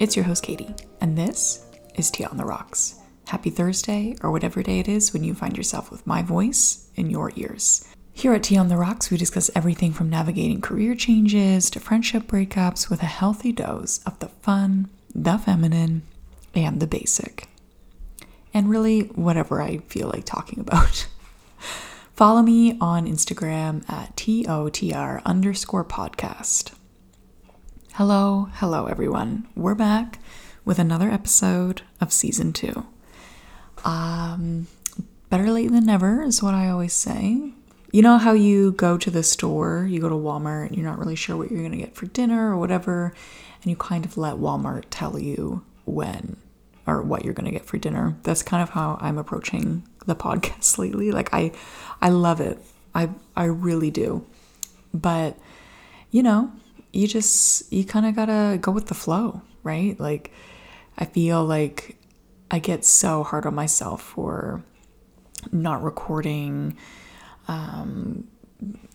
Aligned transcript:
It's 0.00 0.14
your 0.14 0.26
host, 0.26 0.44
Katie, 0.44 0.76
and 1.00 1.18
this 1.18 1.66
is 1.96 2.08
Tea 2.08 2.24
on 2.24 2.36
the 2.36 2.44
Rocks. 2.44 3.00
Happy 3.26 3.50
Thursday, 3.50 4.14
or 4.22 4.30
whatever 4.30 4.62
day 4.62 4.78
it 4.78 4.86
is 4.86 5.12
when 5.12 5.24
you 5.24 5.34
find 5.34 5.56
yourself 5.56 5.90
with 5.90 6.06
my 6.06 6.22
voice 6.22 6.88
in 6.94 7.10
your 7.10 7.32
ears. 7.34 7.84
Here 8.12 8.32
at 8.32 8.44
Tea 8.44 8.58
on 8.58 8.68
the 8.68 8.76
Rocks, 8.76 9.10
we 9.10 9.16
discuss 9.16 9.50
everything 9.56 9.92
from 9.92 10.08
navigating 10.08 10.60
career 10.60 10.94
changes 10.94 11.68
to 11.70 11.80
friendship 11.80 12.28
breakups 12.28 12.88
with 12.88 13.02
a 13.02 13.06
healthy 13.06 13.50
dose 13.50 13.98
of 14.04 14.16
the 14.20 14.28
fun, 14.28 14.88
the 15.16 15.36
feminine, 15.36 16.02
and 16.54 16.78
the 16.78 16.86
basic. 16.86 17.48
And 18.54 18.70
really, 18.70 19.00
whatever 19.00 19.60
I 19.60 19.78
feel 19.88 20.12
like 20.14 20.24
talking 20.24 20.60
about. 20.60 21.08
Follow 22.14 22.42
me 22.42 22.78
on 22.80 23.08
Instagram 23.08 23.88
at 23.90 24.14
TOTR 24.14 25.24
underscore 25.24 25.84
podcast. 25.84 26.77
Hello, 27.98 28.48
hello, 28.52 28.86
everyone. 28.86 29.48
We're 29.56 29.74
back 29.74 30.20
with 30.64 30.78
another 30.78 31.10
episode 31.10 31.82
of 32.00 32.12
season 32.12 32.52
two. 32.52 32.86
Um, 33.84 34.68
better 35.30 35.50
late 35.50 35.72
than 35.72 35.86
never 35.86 36.22
is 36.22 36.40
what 36.40 36.54
I 36.54 36.68
always 36.68 36.92
say. 36.92 37.54
You 37.90 38.02
know 38.02 38.16
how 38.18 38.34
you 38.34 38.70
go 38.70 38.98
to 38.98 39.10
the 39.10 39.24
store, 39.24 39.84
you 39.90 40.00
go 40.00 40.08
to 40.08 40.14
Walmart, 40.14 40.68
and 40.68 40.76
you're 40.76 40.86
not 40.86 41.00
really 41.00 41.16
sure 41.16 41.36
what 41.36 41.50
you're 41.50 41.58
going 41.58 41.72
to 41.72 41.76
get 41.78 41.96
for 41.96 42.06
dinner 42.06 42.52
or 42.52 42.56
whatever, 42.56 43.12
and 43.62 43.68
you 43.68 43.74
kind 43.74 44.04
of 44.04 44.16
let 44.16 44.36
Walmart 44.36 44.84
tell 44.90 45.18
you 45.18 45.64
when 45.84 46.36
or 46.86 47.02
what 47.02 47.24
you're 47.24 47.34
going 47.34 47.46
to 47.46 47.58
get 47.58 47.66
for 47.66 47.78
dinner. 47.78 48.16
That's 48.22 48.44
kind 48.44 48.62
of 48.62 48.70
how 48.70 48.98
I'm 49.00 49.18
approaching 49.18 49.82
the 50.06 50.14
podcast 50.14 50.78
lately. 50.78 51.10
Like 51.10 51.30
I 51.32 51.50
I 52.00 52.10
love 52.10 52.40
it. 52.40 52.62
I 52.94 53.08
I 53.36 53.46
really 53.46 53.90
do. 53.90 54.24
But 54.94 55.36
you 56.12 56.22
know, 56.22 56.52
you 56.92 57.06
just 57.06 57.72
you 57.72 57.84
kind 57.84 58.06
of 58.06 58.16
got 58.16 58.26
to 58.26 58.58
go 58.60 58.72
with 58.72 58.86
the 58.86 58.94
flow, 58.94 59.42
right? 59.62 59.98
Like 59.98 60.32
I 60.96 61.04
feel 61.04 61.44
like 61.44 61.96
I 62.50 62.58
get 62.58 62.84
so 62.84 63.22
hard 63.22 63.46
on 63.46 63.54
myself 63.54 64.02
for 64.02 64.62
not 65.52 65.82
recording 65.82 66.76
um 67.46 68.26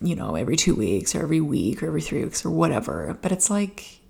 you 0.02 0.14
know, 0.14 0.34
every 0.34 0.56
2 0.56 0.74
weeks 0.74 1.14
or 1.14 1.22
every 1.22 1.40
week 1.40 1.82
or 1.82 1.86
every 1.86 2.02
3 2.02 2.24
weeks 2.24 2.44
or 2.44 2.50
whatever. 2.50 3.16
But 3.22 3.32
it's 3.32 3.48
like 3.48 4.00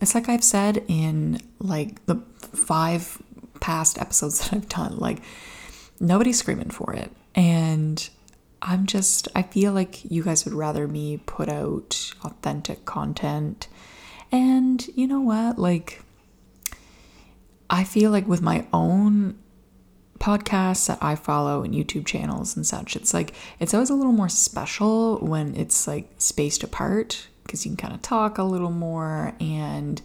it's 0.00 0.14
like 0.14 0.28
I've 0.28 0.44
said 0.44 0.84
in 0.88 1.40
like 1.58 2.04
the 2.06 2.16
five 2.40 3.20
past 3.60 3.98
episodes 3.98 4.38
that 4.50 4.52
I've 4.52 4.68
done, 4.68 4.96
like 4.98 5.22
nobody's 5.98 6.38
screaming 6.38 6.70
for 6.70 6.92
it. 6.94 7.10
And 7.34 8.08
I'm 8.62 8.86
just, 8.86 9.28
I 9.34 9.42
feel 9.42 9.72
like 9.72 10.10
you 10.10 10.22
guys 10.22 10.44
would 10.44 10.54
rather 10.54 10.86
me 10.86 11.18
put 11.18 11.48
out 11.48 12.12
authentic 12.24 12.84
content. 12.84 13.68
And 14.30 14.86
you 14.94 15.06
know 15.06 15.20
what? 15.20 15.58
Like, 15.58 16.02
I 17.68 17.84
feel 17.84 18.10
like 18.10 18.26
with 18.26 18.42
my 18.42 18.66
own 18.72 19.38
podcasts 20.18 20.86
that 20.88 20.98
I 21.00 21.14
follow 21.14 21.62
and 21.62 21.74
YouTube 21.74 22.04
channels 22.04 22.54
and 22.54 22.66
such, 22.66 22.96
it's 22.96 23.14
like, 23.14 23.34
it's 23.58 23.72
always 23.72 23.90
a 23.90 23.94
little 23.94 24.12
more 24.12 24.28
special 24.28 25.18
when 25.18 25.56
it's 25.56 25.86
like 25.86 26.10
spaced 26.18 26.62
apart 26.62 27.28
because 27.44 27.64
you 27.64 27.70
can 27.70 27.76
kind 27.76 27.94
of 27.94 28.02
talk 28.02 28.38
a 28.38 28.42
little 28.42 28.70
more 28.70 29.34
and 29.40 30.02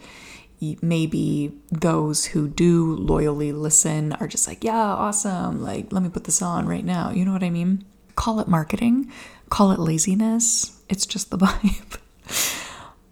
maybe 0.82 1.52
those 1.70 2.26
who 2.26 2.48
do 2.48 2.96
loyally 2.96 3.52
listen 3.52 4.14
are 4.14 4.28
just 4.28 4.48
like, 4.48 4.64
yeah, 4.64 4.74
awesome. 4.74 5.62
Like, 5.62 5.92
let 5.92 6.02
me 6.02 6.10
put 6.10 6.24
this 6.24 6.42
on 6.42 6.66
right 6.66 6.86
now. 6.86 7.12
You 7.12 7.26
know 7.26 7.34
what 7.34 7.44
I 7.44 7.50
mean? 7.50 7.84
Call 8.16 8.40
it 8.40 8.48
marketing, 8.48 9.12
call 9.50 9.72
it 9.72 9.80
laziness. 9.80 10.82
It's 10.90 11.06
just 11.06 11.32
the 11.32 11.38
vibe. 11.40 12.00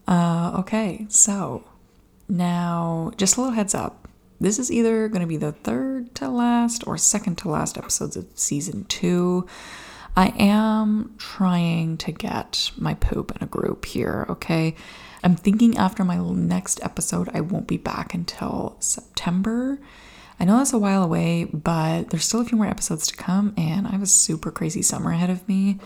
Uh, 0.07 0.57
okay, 0.59 1.05
so 1.09 1.63
now 2.27 3.11
just 3.17 3.37
a 3.37 3.41
little 3.41 3.55
heads 3.55 3.73
up. 3.75 4.07
This 4.39 4.59
is 4.59 4.71
either 4.71 5.07
going 5.07 5.21
to 5.21 5.27
be 5.27 5.37
the 5.37 5.53
third 5.53 6.13
to 6.15 6.27
last 6.27 6.85
or 6.85 6.97
second 6.97 7.37
to 7.39 7.49
last 7.49 7.77
episodes 7.77 8.17
of 8.17 8.27
season 8.35 8.85
two. 8.85 9.47
I 10.15 10.33
am 10.37 11.15
trying 11.17 11.97
to 11.97 12.11
get 12.11 12.71
my 12.77 12.93
poop 12.93 13.31
in 13.35 13.41
a 13.41 13.47
group 13.47 13.85
here, 13.85 14.25
okay? 14.29 14.75
I'm 15.23 15.35
thinking 15.35 15.77
after 15.77 16.03
my 16.03 16.17
next 16.17 16.83
episode, 16.83 17.29
I 17.33 17.41
won't 17.41 17.67
be 17.67 17.77
back 17.77 18.13
until 18.13 18.75
September. 18.79 19.79
I 20.43 20.45
know 20.45 20.57
that's 20.57 20.73
a 20.73 20.77
while 20.77 21.03
away, 21.03 21.45
but 21.45 22.09
there's 22.09 22.25
still 22.25 22.41
a 22.41 22.43
few 22.43 22.57
more 22.57 22.67
episodes 22.67 23.07
to 23.07 23.15
come, 23.15 23.53
and 23.55 23.87
I 23.87 23.91
have 23.91 24.01
a 24.01 24.05
super 24.05 24.51
crazy 24.51 24.81
summer 24.81 25.13
ahead 25.13 25.29
of 25.29 25.47
me. 25.47 25.79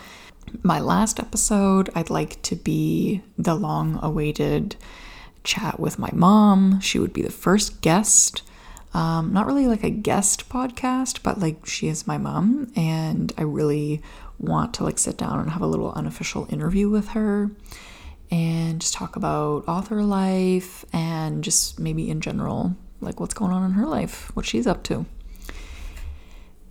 My 0.64 0.80
last 0.80 1.20
episode, 1.20 1.92
I'd 1.94 2.10
like 2.10 2.42
to 2.42 2.56
be 2.56 3.22
the 3.38 3.54
long 3.54 4.00
awaited 4.02 4.76
chat 5.44 5.80
with 5.80 6.00
my 6.00 6.10
mom. 6.12 6.80
She 6.80 6.98
would 6.98 7.14
be 7.14 7.22
the 7.22 7.32
first 7.32 7.82
guest. 7.82 8.42
Um, 8.96 9.32
not 9.32 9.46
really 9.46 9.68
like 9.68 9.84
a 9.84 9.92
guest 9.92 10.50
podcast, 10.50 11.22
but 11.22 11.40
like 11.40 11.68
she 11.68 11.88
is 11.88 12.08
my 12.08 12.18
mom, 12.18 12.72
and 12.76 13.32
I 13.38 13.44
really 13.44 14.02
want 14.40 14.74
to 14.74 14.84
like 14.84 14.98
sit 14.98 15.20
down 15.20 15.40
and 15.40 15.52
have 15.52 15.62
a 15.62 15.68
little 15.68 15.92
unofficial 15.92 16.48
interview 16.50 16.90
with 16.90 17.10
her 17.10 17.52
and 18.32 18.82
just 18.82 18.96
talk 18.96 19.16
about 19.16 19.68
author 19.68 20.02
life 20.02 20.84
and 20.92 21.44
just 21.44 21.80
maybe 21.80 22.10
in 22.10 22.22
general, 22.22 22.76
like 23.02 23.20
what's 23.20 23.34
going 23.34 23.52
on 23.52 23.64
in 23.64 23.72
her 23.72 23.86
life, 23.86 24.36
what 24.36 24.46
she's 24.46 24.68
up 24.68 24.84
to. 24.84 25.06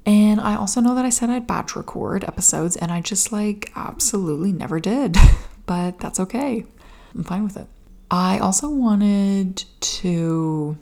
And 0.05 0.41
I 0.41 0.55
also 0.55 0.81
know 0.81 0.95
that 0.95 1.05
I 1.05 1.11
said 1.11 1.31
I'd 1.31 1.49
batch 1.49 1.75
record 1.75 2.23
episodes 2.25 2.77
and 2.77 2.93
I 2.93 3.01
just 3.01 3.33
like 3.33 3.73
absolutely 3.75 4.53
never 4.53 4.79
did, 4.79 5.17
but 5.67 5.99
that's 5.99 6.21
okay. 6.21 6.65
I'm 7.15 7.25
fine 7.25 7.45
with 7.45 7.57
it. 7.57 7.67
I 8.11 8.39
also 8.39 8.69
wanted 8.69 9.65
to 9.81 10.79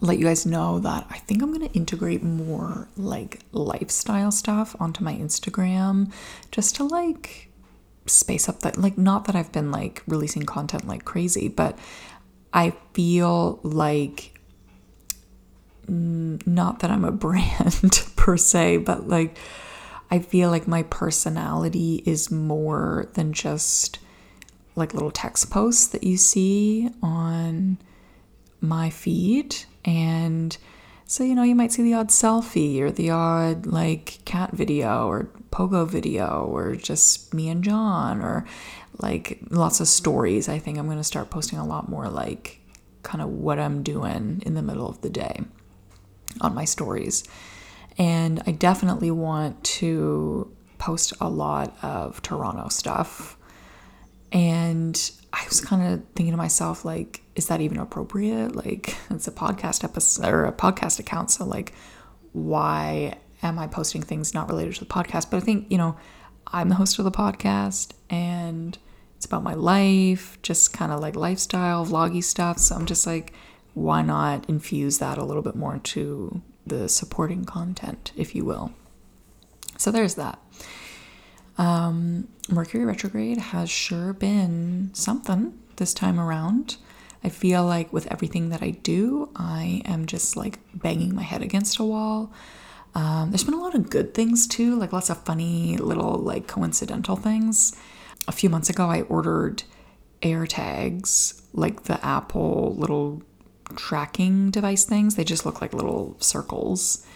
let 0.00 0.18
you 0.18 0.24
guys 0.24 0.46
know 0.46 0.78
that 0.80 1.06
I 1.10 1.18
think 1.18 1.42
I'm 1.42 1.52
going 1.52 1.68
to 1.68 1.74
integrate 1.74 2.22
more 2.22 2.88
like 2.96 3.40
lifestyle 3.52 4.30
stuff 4.30 4.74
onto 4.80 5.04
my 5.04 5.14
Instagram 5.14 6.10
just 6.50 6.76
to 6.76 6.84
like 6.84 7.50
space 8.06 8.48
up 8.48 8.60
that 8.60 8.78
like 8.78 8.98
not 8.98 9.26
that 9.26 9.36
I've 9.36 9.52
been 9.52 9.70
like 9.70 10.02
releasing 10.06 10.44
content 10.44 10.88
like 10.88 11.04
crazy, 11.04 11.48
but 11.48 11.78
I 12.52 12.72
feel 12.94 13.60
like 13.62 14.31
Mm, 15.90 16.46
not 16.46 16.80
that 16.80 16.90
I'm 16.90 17.04
a 17.04 17.12
brand 17.26 18.06
per 18.16 18.36
se, 18.36 18.78
but 18.78 19.08
like 19.08 19.38
I 20.10 20.18
feel 20.18 20.50
like 20.50 20.68
my 20.68 20.82
personality 20.84 22.02
is 22.04 22.30
more 22.30 23.08
than 23.14 23.32
just 23.32 23.98
like 24.74 24.94
little 24.94 25.10
text 25.10 25.50
posts 25.50 25.86
that 25.88 26.02
you 26.02 26.16
see 26.16 26.90
on 27.02 27.78
my 28.60 28.90
feed 28.90 29.56
and 29.84 30.56
so, 31.12 31.24
you 31.24 31.34
know, 31.34 31.42
you 31.42 31.54
might 31.54 31.72
see 31.72 31.82
the 31.82 31.92
odd 31.92 32.08
selfie 32.08 32.80
or 32.80 32.90
the 32.90 33.10
odd 33.10 33.66
like 33.66 34.20
cat 34.24 34.52
video 34.52 35.06
or 35.08 35.28
pogo 35.50 35.86
video 35.86 36.46
or 36.50 36.74
just 36.74 37.34
me 37.34 37.50
and 37.50 37.62
John 37.62 38.22
or 38.22 38.46
like 38.98 39.38
lots 39.50 39.80
of 39.80 39.88
stories. 39.88 40.48
I 40.48 40.58
think 40.58 40.78
I'm 40.78 40.86
going 40.86 40.96
to 40.96 41.04
start 41.04 41.28
posting 41.28 41.58
a 41.58 41.66
lot 41.66 41.88
more 41.90 42.08
like 42.08 42.60
kind 43.02 43.20
of 43.20 43.28
what 43.28 43.58
I'm 43.58 43.82
doing 43.82 44.42
in 44.46 44.54
the 44.54 44.62
middle 44.62 44.88
of 44.88 45.02
the 45.02 45.10
day 45.10 45.42
on 46.42 46.54
my 46.54 46.64
stories. 46.64 47.24
And 47.98 48.42
I 48.46 48.52
definitely 48.52 49.10
want 49.10 49.62
to 49.64 50.54
post 50.78 51.12
a 51.20 51.28
lot 51.28 51.76
of 51.82 52.20
Toronto 52.22 52.68
stuff. 52.68 53.36
And 54.32 55.10
I 55.32 55.44
was 55.48 55.60
kind 55.60 55.94
of 55.94 56.02
thinking 56.14 56.32
to 56.32 56.36
myself, 56.36 56.84
like, 56.84 57.22
is 57.34 57.46
that 57.48 57.60
even 57.60 57.78
appropriate? 57.78 58.54
Like, 58.56 58.96
it's 59.10 59.28
a 59.28 59.32
podcast 59.32 59.84
episode 59.84 60.28
or 60.28 60.44
a 60.44 60.52
podcast 60.52 60.98
account. 60.98 61.30
So, 61.30 61.44
like, 61.44 61.72
why 62.32 63.14
am 63.42 63.58
I 63.58 63.66
posting 63.66 64.02
things 64.02 64.34
not 64.34 64.48
related 64.48 64.74
to 64.74 64.80
the 64.80 64.86
podcast? 64.86 65.30
But 65.30 65.38
I 65.38 65.40
think, 65.40 65.70
you 65.70 65.78
know, 65.78 65.96
I'm 66.46 66.68
the 66.68 66.74
host 66.74 66.98
of 66.98 67.04
the 67.04 67.10
podcast 67.10 67.92
and 68.10 68.76
it's 69.16 69.26
about 69.26 69.42
my 69.42 69.54
life, 69.54 70.38
just 70.42 70.72
kind 70.72 70.92
of 70.92 71.00
like 71.00 71.14
lifestyle, 71.14 71.86
vloggy 71.86 72.24
stuff. 72.24 72.58
So 72.58 72.74
I'm 72.74 72.86
just 72.86 73.06
like, 73.06 73.32
why 73.74 74.02
not 74.02 74.48
infuse 74.48 74.98
that 74.98 75.18
a 75.18 75.24
little 75.24 75.42
bit 75.42 75.56
more 75.56 75.74
into 75.74 76.42
the 76.66 76.88
supporting 76.88 77.44
content, 77.44 78.12
if 78.16 78.34
you 78.34 78.44
will? 78.44 78.72
So 79.78 79.90
there's 79.90 80.14
that. 80.16 80.38
Um, 81.58 82.28
Mercury 82.48 82.84
retrograde 82.84 83.38
has 83.38 83.70
sure 83.70 84.12
been 84.12 84.90
something 84.94 85.58
this 85.76 85.94
time 85.94 86.18
around. 86.18 86.76
I 87.24 87.28
feel 87.28 87.64
like 87.64 87.92
with 87.92 88.10
everything 88.10 88.48
that 88.48 88.62
I 88.62 88.70
do, 88.70 89.30
I 89.36 89.82
am 89.84 90.06
just 90.06 90.36
like 90.36 90.58
banging 90.74 91.14
my 91.14 91.22
head 91.22 91.42
against 91.42 91.78
a 91.78 91.84
wall. 91.84 92.32
Um, 92.94 93.30
there's 93.30 93.44
been 93.44 93.54
a 93.54 93.60
lot 93.60 93.74
of 93.74 93.90
good 93.90 94.12
things 94.12 94.46
too, 94.46 94.76
like 94.76 94.92
lots 94.92 95.08
of 95.08 95.24
funny 95.24 95.76
little 95.76 96.14
like 96.14 96.46
coincidental 96.46 97.16
things. 97.16 97.74
A 98.28 98.32
few 98.32 98.50
months 98.50 98.68
ago, 98.68 98.86
I 98.86 99.02
ordered 99.02 99.62
AirTags, 100.20 101.42
like 101.52 101.84
the 101.84 102.04
Apple 102.04 102.74
little 102.76 103.22
tracking 103.72 104.50
device 104.50 104.84
things. 104.84 105.16
They 105.16 105.24
just 105.24 105.46
look 105.46 105.60
like 105.60 105.72
little 105.72 106.16
circles. 106.20 107.06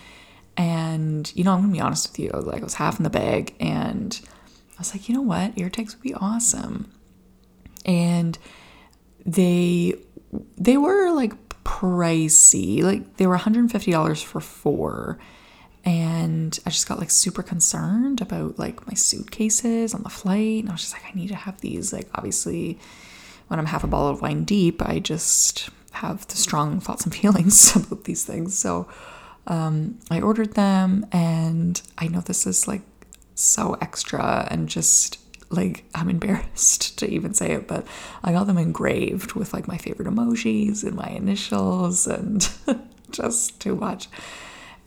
And 0.57 1.31
you 1.35 1.45
know, 1.45 1.53
I'm 1.53 1.61
gonna 1.61 1.73
be 1.73 1.81
honest 1.81 2.11
with 2.11 2.19
you, 2.19 2.31
like 2.31 2.61
I 2.63 2.65
was 2.65 2.75
half 2.75 2.99
in 2.99 3.05
the 3.05 3.11
bag, 3.11 3.55
and 3.61 4.19
I 4.77 4.81
was 4.81 4.95
like, 4.95 5.09
you 5.09 5.15
know 5.15 5.23
what, 5.23 5.55
AirTags 5.57 5.95
would 5.95 6.03
be 6.03 6.15
awesome. 6.15 6.91
And 7.85 8.39
they 9.25 9.95
they 10.57 10.77
were 10.77 11.13
like 11.13 11.35
pricey. 11.65 12.83
Like 12.83 13.17
they 13.17 13.27
were 13.27 13.37
$150 13.37 14.25
for 14.25 14.41
four. 14.41 15.19
And 15.85 16.59
I 16.67 16.71
just 16.71 16.89
got 16.89 16.99
like 16.99 17.11
super 17.11 17.43
concerned 17.43 18.21
about 18.21 18.59
like 18.59 18.87
my 18.87 18.95
suitcases 18.95 19.95
on 19.95 20.03
the 20.03 20.09
flight. 20.09 20.63
And 20.63 20.69
I 20.69 20.73
was 20.73 20.83
just 20.83 20.93
like, 20.93 21.05
I 21.05 21.15
need 21.15 21.29
to 21.29 21.37
have 21.37 21.61
these. 21.61 21.93
Like, 21.93 22.09
obviously, 22.15 22.79
when 23.49 23.61
I'm 23.61 23.67
half 23.67 23.85
a 23.85 23.87
bottle 23.87 24.09
of 24.09 24.23
wine 24.23 24.45
deep, 24.45 24.83
I 24.83 24.99
just 24.99 25.71
have 25.97 26.27
the 26.29 26.37
strong 26.37 26.81
thoughts 26.81 27.05
and 27.05 27.15
feelings 27.23 27.75
about 27.75 28.05
these 28.05 28.25
things. 28.25 28.57
So 28.57 28.89
um, 29.47 29.99
I 30.11 30.21
ordered 30.21 30.55
them, 30.55 31.07
and 31.13 31.81
I 31.99 32.09
know 32.09 32.21
this 32.21 32.47
is 32.47 32.67
like 32.67 32.83
so 33.35 33.77
extra 33.81 34.49
and 34.51 34.69
just 34.69 35.19
like 35.51 35.85
I'm 35.95 36.09
embarrassed 36.17 36.99
to 36.99 37.09
even 37.09 37.35
say 37.35 37.53
it, 37.53 37.69
but 37.69 37.87
I 38.23 38.33
got 38.33 38.47
them 38.47 38.59
engraved 38.59 39.35
with 39.35 39.53
like 39.53 39.69
my 39.69 39.79
favorite 39.79 40.09
emojis 40.09 40.85
and 40.85 40.97
my 40.97 41.09
initials 41.09 42.07
and 42.07 42.49
just 43.11 43.61
too 43.61 43.77
much. 43.77 44.09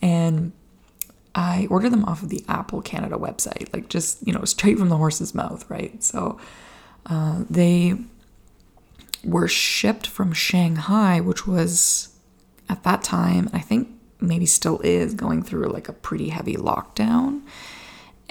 And 0.02 0.52
I 1.36 1.68
ordered 1.70 1.92
them 1.92 2.06
off 2.06 2.24
of 2.24 2.30
the 2.30 2.44
Apple 2.48 2.82
Canada 2.82 3.16
website, 3.16 3.72
like 3.74 3.90
just, 3.90 4.26
you 4.26 4.34
know, 4.34 4.44
straight 4.46 4.78
from 4.80 4.90
the 4.90 4.98
horse's 4.98 5.36
mouth, 5.36 5.70
right? 5.70 6.04
So 6.04 6.40
uh, 7.06 7.44
they 7.50 7.96
were 9.24 9.48
shipped 9.48 10.08
from 10.08 10.34
Shanghai, 10.34 11.20
which 11.20 11.46
was 11.46 12.10
at 12.70 12.84
that 12.84 13.04
time, 13.04 13.50
I 13.54 13.60
think 13.60 13.90
maybe 14.22 14.46
still 14.46 14.80
is 14.84 15.14
going 15.14 15.44
through 15.44 15.70
like 15.70 15.90
a 15.90 15.94
pretty 15.94 16.30
heavy 16.30 16.56
lockdown. 16.56 17.42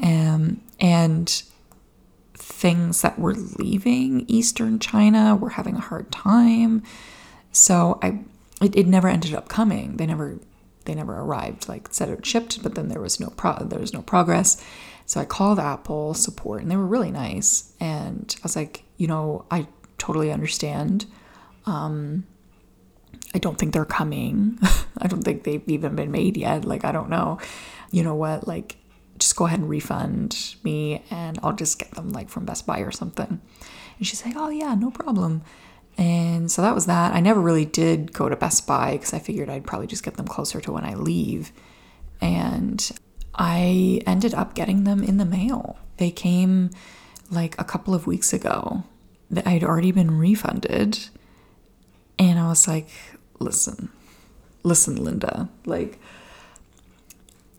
Um, 0.02 0.62
and 0.78 1.42
things 2.34 3.02
that 3.02 3.18
were 3.18 3.34
leaving 3.34 4.24
Eastern 4.28 4.78
China 4.78 5.36
were 5.36 5.50
having 5.50 5.76
a 5.76 5.80
hard 5.80 6.10
time. 6.10 6.82
So 7.52 7.98
I 8.02 8.20
it, 8.60 8.74
it 8.76 8.86
never 8.86 9.08
ended 9.08 9.34
up 9.34 9.48
coming. 9.48 9.96
They 9.96 10.06
never 10.06 10.38
they 10.84 10.94
never 10.94 11.14
arrived. 11.14 11.68
Like 11.68 11.88
said 11.92 12.08
it 12.08 12.24
shipped, 12.24 12.62
but 12.62 12.74
then 12.74 12.88
there 12.88 13.00
was 13.00 13.20
no 13.20 13.28
pro 13.30 13.56
there 13.64 13.80
was 13.80 13.92
no 13.92 14.02
progress. 14.02 14.62
So 15.06 15.20
I 15.20 15.24
called 15.24 15.58
Apple 15.58 16.14
support 16.14 16.62
and 16.62 16.70
they 16.70 16.76
were 16.76 16.86
really 16.86 17.10
nice. 17.10 17.72
And 17.80 18.34
I 18.38 18.40
was 18.42 18.56
like, 18.56 18.84
you 18.98 19.06
know, 19.06 19.46
I 19.50 19.66
totally 19.98 20.32
understand. 20.32 21.06
Um, 21.66 22.26
I 23.34 23.38
don't 23.38 23.58
think 23.58 23.72
they're 23.72 23.84
coming. 23.84 24.58
I 24.98 25.06
don't 25.06 25.22
think 25.22 25.44
they've 25.44 25.68
even 25.68 25.96
been 25.96 26.10
made 26.10 26.36
yet. 26.36 26.64
Like, 26.64 26.84
I 26.84 26.92
don't 26.92 27.10
know. 27.10 27.38
You 27.90 28.02
know 28.02 28.14
what? 28.14 28.48
Like, 28.48 28.76
just 29.18 29.36
go 29.36 29.46
ahead 29.46 29.58
and 29.58 29.68
refund 29.68 30.56
me 30.62 31.02
and 31.10 31.38
I'll 31.42 31.52
just 31.52 31.78
get 31.78 31.90
them 31.92 32.10
like 32.10 32.28
from 32.28 32.44
Best 32.44 32.66
Buy 32.66 32.80
or 32.80 32.90
something. 32.92 33.40
And 33.98 34.06
she's 34.06 34.24
like, 34.24 34.34
oh, 34.36 34.48
yeah, 34.48 34.74
no 34.74 34.90
problem. 34.90 35.42
And 35.96 36.50
so 36.50 36.62
that 36.62 36.74
was 36.74 36.86
that. 36.86 37.12
I 37.12 37.20
never 37.20 37.40
really 37.40 37.64
did 37.64 38.12
go 38.12 38.28
to 38.28 38.36
Best 38.36 38.66
Buy 38.66 38.92
because 38.92 39.12
I 39.12 39.18
figured 39.18 39.50
I'd 39.50 39.66
probably 39.66 39.88
just 39.88 40.04
get 40.04 40.16
them 40.16 40.28
closer 40.28 40.60
to 40.60 40.72
when 40.72 40.84
I 40.84 40.94
leave. 40.94 41.52
And 42.20 42.90
I 43.34 44.00
ended 44.06 44.32
up 44.34 44.54
getting 44.54 44.84
them 44.84 45.02
in 45.02 45.16
the 45.16 45.24
mail. 45.24 45.76
They 45.96 46.10
came 46.10 46.70
like 47.30 47.60
a 47.60 47.64
couple 47.64 47.94
of 47.94 48.06
weeks 48.06 48.32
ago. 48.32 48.84
I'd 49.44 49.64
already 49.64 49.92
been 49.92 50.18
refunded. 50.18 50.98
And 52.18 52.38
I 52.38 52.48
was 52.48 52.66
like, 52.66 52.88
listen, 53.38 53.90
listen, 54.62 54.96
Linda, 54.96 55.48
like, 55.64 55.98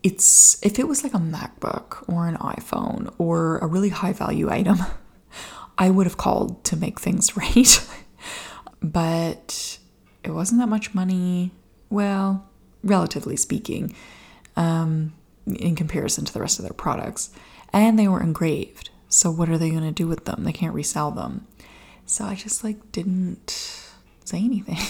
it's 0.02 0.64
if 0.64 0.78
it 0.78 0.88
was 0.88 1.02
like 1.02 1.14
a 1.14 1.18
MacBook 1.18 2.08
or 2.08 2.26
an 2.26 2.36
iPhone 2.36 3.12
or 3.18 3.58
a 3.58 3.66
really 3.66 3.90
high 3.90 4.12
value 4.12 4.50
item, 4.50 4.78
I 5.78 5.90
would 5.90 6.06
have 6.06 6.16
called 6.16 6.64
to 6.64 6.76
make 6.76 7.00
things 7.00 7.36
right. 7.36 7.88
but 8.82 9.78
it 10.24 10.30
wasn't 10.30 10.60
that 10.60 10.68
much 10.68 10.94
money. 10.94 11.52
Well, 11.88 12.48
relatively 12.82 13.36
speaking, 13.36 13.94
um, 14.56 15.12
in 15.46 15.74
comparison 15.74 16.24
to 16.24 16.32
the 16.32 16.40
rest 16.40 16.58
of 16.58 16.64
their 16.64 16.74
products. 16.74 17.30
And 17.72 17.98
they 17.98 18.08
were 18.08 18.22
engraved. 18.22 18.90
So 19.08 19.30
what 19.30 19.48
are 19.48 19.58
they 19.58 19.70
going 19.70 19.82
to 19.82 19.92
do 19.92 20.06
with 20.06 20.24
them? 20.24 20.44
They 20.44 20.52
can't 20.52 20.74
resell 20.74 21.10
them. 21.10 21.46
So 22.10 22.24
I 22.24 22.34
just 22.34 22.64
like 22.64 22.90
didn't 22.90 23.86
say 24.24 24.38
anything. 24.38 24.80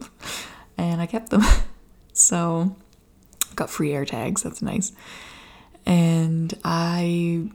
and 0.78 0.98
I 0.98 1.04
kept 1.04 1.28
them. 1.28 1.42
so 2.14 2.74
got 3.54 3.68
free 3.68 3.90
AirTags. 3.90 4.44
That's 4.44 4.62
nice. 4.62 4.92
And 5.84 6.54
I 6.64 7.50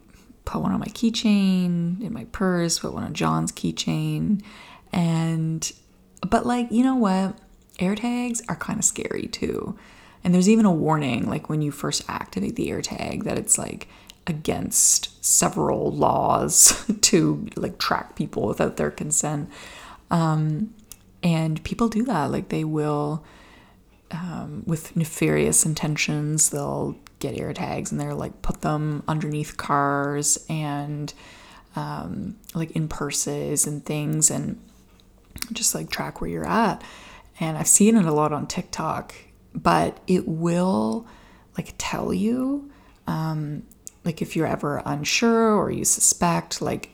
put 0.46 0.62
one 0.62 0.72
on 0.72 0.80
my 0.80 0.86
keychain, 0.86 2.04
in 2.04 2.14
my 2.14 2.26
purse, 2.26 2.78
put 2.78 2.94
one 2.94 3.04
on 3.04 3.16
John's 3.16 3.52
keychain. 3.52 4.44
And, 4.92 5.72
but 6.30 6.46
like, 6.46 6.72
you 6.72 6.84
know 6.84 6.96
what? 6.96 7.36
AirTags 7.80 8.44
are 8.48 8.56
kind 8.56 8.78
of 8.78 8.86
scary 8.86 9.26
too. 9.26 9.76
And 10.24 10.36
there's 10.36 10.48
even 10.48 10.68
a 10.68 10.72
warning, 10.72 11.28
like 11.28 11.50
when 11.50 11.64
you 11.64 11.72
first 11.72 12.04
activate 12.08 12.56
the 12.56 12.70
AirTag, 12.70 13.24
that 13.24 13.40
it's 13.40 13.58
like 13.58 13.88
against 14.26 15.24
several 15.24 15.92
laws 15.92 16.86
to 17.02 17.48
like 17.56 17.78
track 17.78 18.16
people 18.16 18.48
without 18.48 18.78
their 18.78 18.92
consent. 18.92 19.50
Um, 20.12 20.74
and 21.22 21.64
people 21.64 21.88
do 21.88 22.04
that. 22.04 22.32
Like 22.32 22.50
they 22.50 22.64
will 22.64 23.24
um, 24.12 24.64
with 24.66 24.96
nefarious 24.96 25.66
intentions. 25.66 26.50
They'll 26.50 26.96
get 27.20 27.36
AirTags 27.36 27.92
and 27.92 28.00
they're 28.00 28.14
like 28.14 28.42
put 28.42 28.62
them 28.62 29.04
underneath 29.08 29.58
cars 29.58 30.46
and 30.50 31.14
um, 31.76 32.38
like 32.54 32.72
in 32.72 32.88
purses 32.88 33.66
and 33.66 33.84
things 33.84 34.30
and 34.30 34.62
just 35.52 35.74
like 35.74 35.90
track 35.90 36.22
where 36.22 36.30
you're 36.30 36.48
at. 36.48 36.84
And 37.40 37.58
I've 37.58 37.68
seen 37.68 37.98
it 37.98 38.06
a 38.06 38.14
lot 38.14 38.32
on 38.32 38.46
TikTok, 38.46 39.16
but 39.56 40.00
it 40.06 40.28
will 40.28 41.08
like 41.58 41.74
tell 41.78 42.14
you, 42.14 42.72
um, 43.08 43.64
like 44.06 44.22
if 44.22 44.36
you're 44.36 44.48
ever 44.48 44.82
unsure 44.86 45.56
or 45.56 45.72
you 45.72 45.86
suspect, 45.86 46.62
like 46.62 46.90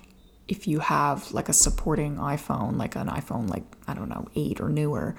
if 0.47 0.67
you 0.67 0.79
have 0.79 1.31
like 1.31 1.49
a 1.49 1.53
supporting 1.53 2.17
iPhone, 2.17 2.77
like 2.77 2.95
an 2.95 3.07
iPhone, 3.07 3.49
like 3.49 3.63
I 3.87 3.93
don't 3.93 4.09
know, 4.09 4.27
eight 4.35 4.59
or 4.59 4.69
newer, 4.69 5.15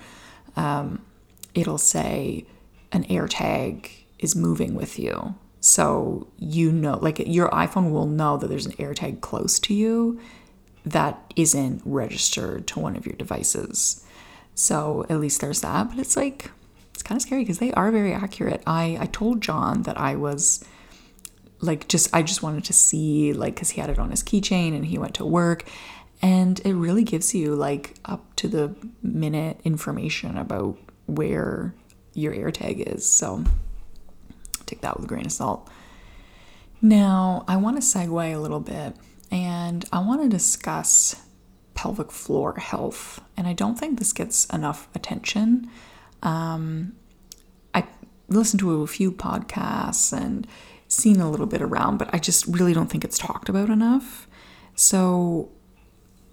um, 0.56 1.04
it'll 1.54 1.78
say 1.78 2.46
an 2.92 3.04
AirTag 3.04 3.88
is 4.18 4.34
moving 4.36 4.74
with 4.74 4.98
you. 4.98 5.34
So 5.60 6.28
you 6.38 6.72
know, 6.72 6.98
like 7.00 7.18
your 7.26 7.50
iPhone 7.50 7.90
will 7.90 8.06
know 8.06 8.36
that 8.36 8.48
there's 8.48 8.66
an 8.66 8.72
AirTag 8.72 9.20
close 9.20 9.58
to 9.60 9.74
you 9.74 10.20
that 10.84 11.32
isn't 11.36 11.82
registered 11.84 12.66
to 12.68 12.80
one 12.80 12.96
of 12.96 13.06
your 13.06 13.16
devices. 13.16 14.04
So 14.54 15.04
at 15.08 15.20
least 15.20 15.40
there's 15.40 15.60
that. 15.60 15.90
But 15.90 15.98
it's 15.98 16.16
like, 16.16 16.50
it's 16.92 17.02
kind 17.02 17.16
of 17.16 17.22
scary 17.22 17.42
because 17.42 17.58
they 17.58 17.72
are 17.72 17.90
very 17.90 18.12
accurate. 18.12 18.62
I, 18.66 18.96
I 19.00 19.06
told 19.06 19.40
John 19.40 19.82
that 19.82 19.98
I 19.98 20.16
was 20.16 20.64
like, 21.60 21.88
just, 21.88 22.14
I 22.14 22.22
just 22.22 22.42
wanted 22.42 22.64
to 22.64 22.72
see, 22.72 23.32
like, 23.32 23.54
because 23.54 23.70
he 23.70 23.80
had 23.80 23.90
it 23.90 23.98
on 23.98 24.10
his 24.10 24.22
keychain 24.22 24.74
and 24.74 24.86
he 24.86 24.98
went 24.98 25.14
to 25.14 25.24
work. 25.24 25.64
And 26.22 26.60
it 26.64 26.74
really 26.74 27.04
gives 27.04 27.34
you 27.34 27.54
like 27.54 27.96
up 28.04 28.36
to 28.36 28.48
the 28.48 28.74
minute 29.02 29.60
information 29.64 30.36
about 30.36 30.76
where 31.06 31.74
your 32.12 32.34
AirTag 32.34 32.94
is. 32.94 33.10
So 33.10 33.44
take 34.66 34.82
that 34.82 34.96
with 34.96 35.06
a 35.06 35.08
grain 35.08 35.26
of 35.26 35.32
salt. 35.32 35.68
Now, 36.82 37.44
I 37.48 37.56
want 37.56 37.76
to 37.76 37.82
segue 37.82 38.34
a 38.34 38.38
little 38.38 38.60
bit 38.60 38.96
and 39.30 39.84
I 39.92 40.00
want 40.00 40.22
to 40.22 40.28
discuss 40.28 41.22
pelvic 41.74 42.10
floor 42.10 42.54
health. 42.56 43.20
And 43.36 43.46
I 43.46 43.52
don't 43.54 43.78
think 43.78 43.98
this 43.98 44.12
gets 44.12 44.44
enough 44.46 44.88
attention. 44.94 45.70
Um, 46.22 46.92
I 47.74 47.84
listened 48.28 48.60
to 48.60 48.82
a 48.82 48.86
few 48.86 49.10
podcasts 49.10 50.12
and 50.12 50.46
seen 50.90 51.20
a 51.20 51.30
little 51.30 51.46
bit 51.46 51.62
around, 51.62 51.96
but 51.98 52.12
I 52.12 52.18
just 52.18 52.46
really 52.46 52.74
don't 52.74 52.90
think 52.90 53.04
it's 53.04 53.16
talked 53.16 53.48
about 53.48 53.70
enough. 53.70 54.28
So 54.74 55.50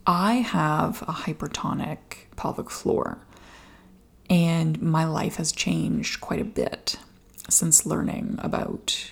I 0.06 0.36
have 0.36 1.02
a 1.04 1.14
hypertonic 1.14 1.98
pelvic 2.36 2.70
floor. 2.70 3.20
And 4.30 4.82
my 4.82 5.06
life 5.06 5.38
has 5.38 5.52
changed 5.54 6.20
quite 6.20 6.42
a 6.42 6.46
bit 6.46 6.98
since 7.50 7.86
learning 7.86 8.36
about 8.40 9.12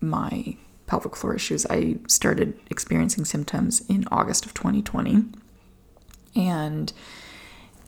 my 0.00 0.56
pelvic 0.86 1.14
floor 1.14 1.34
issues. 1.36 1.64
I 1.66 1.98
started 2.08 2.58
experiencing 2.70 3.24
symptoms 3.24 3.82
in 3.88 4.04
August 4.10 4.44
of 4.44 4.54
2020. 4.54 5.24
And 6.34 6.92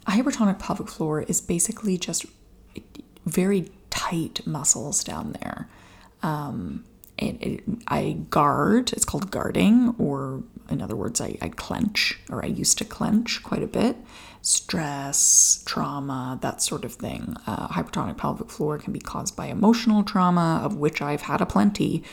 a 0.07 0.13
hypertonic 0.13 0.59
pelvic 0.59 0.89
floor 0.89 1.23
is 1.23 1.41
basically 1.41 1.99
just 1.99 2.27
very 3.25 3.71
tight 3.91 4.47
muscles 4.47 5.03
down 5.03 5.37
there. 5.41 5.69
Um, 6.25 6.85
it, 7.17 7.37
it, 7.41 7.65
I 7.87 8.17
guard, 8.31 8.93
it's 8.93 9.05
called 9.05 9.31
guarding, 9.31 9.95
or 9.99 10.43
in 10.69 10.83
other 10.83 10.97
words, 10.97 11.21
I, 11.21 11.37
I 11.41 11.51
clench, 11.51 12.19
or 12.29 12.45
I 12.45 12.49
used 12.49 12.79
to 12.79 12.85
clench 12.85 13.43
quite 13.43 13.63
a 13.63 13.69
bit 13.69 13.97
stress, 14.45 15.63
trauma, 15.65 16.39
that 16.43 16.61
sort 16.61 16.85
of 16.85 16.93
thing. 16.95 17.35
Uh, 17.47 17.67
hypertonic 17.69 18.19
pelvic 18.19 18.51
floor 18.51 18.77
can 18.79 18.93
be 18.93 19.01
caused 19.01 19.35
by 19.35 19.47
emotional 19.47 20.03
trauma, 20.05 20.61
of 20.63 20.77
which 20.77 21.01
I've 21.01 21.23
had 21.23 21.41
a 21.41 21.47
plenty, 21.47 22.05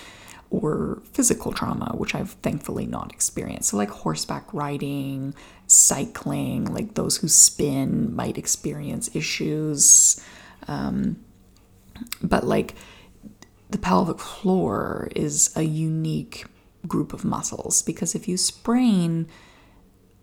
or 0.50 1.02
physical 1.12 1.52
trauma, 1.52 1.94
which 1.98 2.16
I've 2.16 2.32
thankfully 2.42 2.86
not 2.86 3.12
experienced. 3.12 3.70
So, 3.72 3.78
like 3.78 3.90
horseback 3.90 4.46
riding, 4.54 5.34
cycling, 5.68 6.74
like 6.74 6.94
those 6.94 7.18
who 7.18 7.28
spin 7.28 8.16
might 8.16 8.38
experience 8.38 9.14
issues. 9.14 10.24
Um, 10.70 11.18
but, 12.22 12.46
like, 12.46 12.76
the 13.72 13.78
pelvic 13.78 14.20
floor 14.20 15.08
is 15.16 15.52
a 15.56 15.64
unique 15.64 16.46
group 16.88 17.14
of 17.14 17.24
muscles 17.24 17.82
because 17.82 18.16
if 18.16 18.28
you 18.28 18.38
sprain 18.38 19.28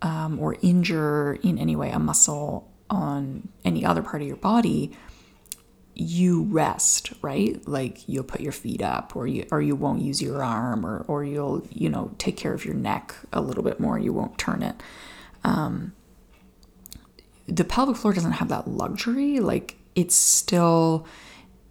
um, 0.02 0.38
or 0.38 0.56
injure 0.62 1.38
in 1.42 1.58
any 1.58 1.74
way 1.74 1.90
a 1.90 1.98
muscle 1.98 2.70
on 2.90 3.48
any 3.64 3.84
other 3.84 4.02
part 4.02 4.22
of 4.22 4.28
your 4.28 4.36
body, 4.36 4.92
you 5.94 6.44
rest, 6.44 7.12
right? 7.22 7.66
Like 7.66 8.08
you'll 8.08 8.24
put 8.24 8.40
your 8.40 8.52
feet 8.52 8.82
up 8.82 9.16
or 9.16 9.26
you 9.26 9.46
or 9.50 9.60
you 9.60 9.74
won't 9.74 10.02
use 10.02 10.22
your 10.22 10.44
arm 10.44 10.86
or 10.86 11.04
or 11.08 11.24
you'll, 11.24 11.66
you 11.70 11.88
know, 11.88 12.12
take 12.18 12.36
care 12.36 12.52
of 12.54 12.64
your 12.64 12.74
neck 12.74 13.14
a 13.32 13.40
little 13.40 13.64
bit 13.64 13.80
more, 13.80 13.98
you 13.98 14.12
won't 14.12 14.38
turn 14.38 14.62
it. 14.62 14.76
Um, 15.42 15.92
the 17.46 17.64
pelvic 17.64 17.96
floor 17.96 18.12
doesn't 18.12 18.32
have 18.32 18.48
that 18.48 18.68
luxury, 18.68 19.40
like 19.40 19.76
it's 19.94 20.14
still 20.14 21.06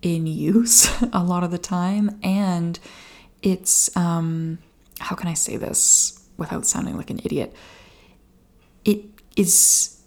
in 0.02 0.28
use 0.28 0.90
a 1.14 1.24
lot 1.24 1.44
of 1.44 1.52
the 1.52 1.58
time 1.58 2.20
and 2.24 2.80
it's 3.42 3.96
um 3.96 4.60
how 5.00 5.16
can 5.16 5.28
I 5.28 5.34
say 5.34 5.58
this 5.58 6.28
without 6.38 6.66
sounding 6.66 6.98
like 6.98 7.10
an 7.10 7.20
idiot? 7.24 7.54
It 8.86 9.06
is 9.36 10.02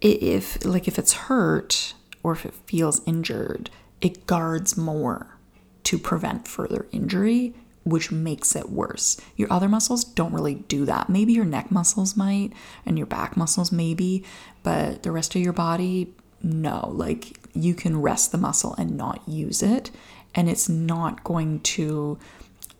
if 0.00 0.64
like 0.64 0.88
if 0.88 0.98
it's 0.98 1.12
hurt 1.12 1.94
or 2.22 2.32
if 2.32 2.44
it 2.44 2.54
feels 2.66 3.00
injured, 3.06 3.70
it 4.00 4.26
guards 4.26 4.76
more 4.76 5.38
to 5.84 5.98
prevent 5.98 6.46
further 6.46 6.86
injury, 6.92 7.54
which 7.84 8.12
makes 8.12 8.54
it 8.54 8.70
worse. 8.70 9.20
Your 9.36 9.52
other 9.52 9.68
muscles 9.68 10.04
don't 10.04 10.32
really 10.32 10.54
do 10.54 10.84
that. 10.84 11.08
Maybe 11.08 11.32
your 11.32 11.44
neck 11.44 11.70
muscles 11.70 12.16
might, 12.16 12.52
and 12.84 12.98
your 12.98 13.06
back 13.06 13.36
muscles 13.36 13.72
maybe, 13.72 14.24
but 14.62 15.02
the 15.02 15.10
rest 15.10 15.34
of 15.34 15.40
your 15.42 15.54
body, 15.54 16.14
no. 16.42 16.90
Like 16.92 17.38
you 17.54 17.74
can 17.74 18.00
rest 18.00 18.32
the 18.32 18.38
muscle 18.38 18.74
and 18.78 18.96
not 18.96 19.22
use 19.26 19.62
it, 19.62 19.90
and 20.34 20.48
it's 20.48 20.68
not 20.68 21.24
going 21.24 21.60
to 21.60 22.18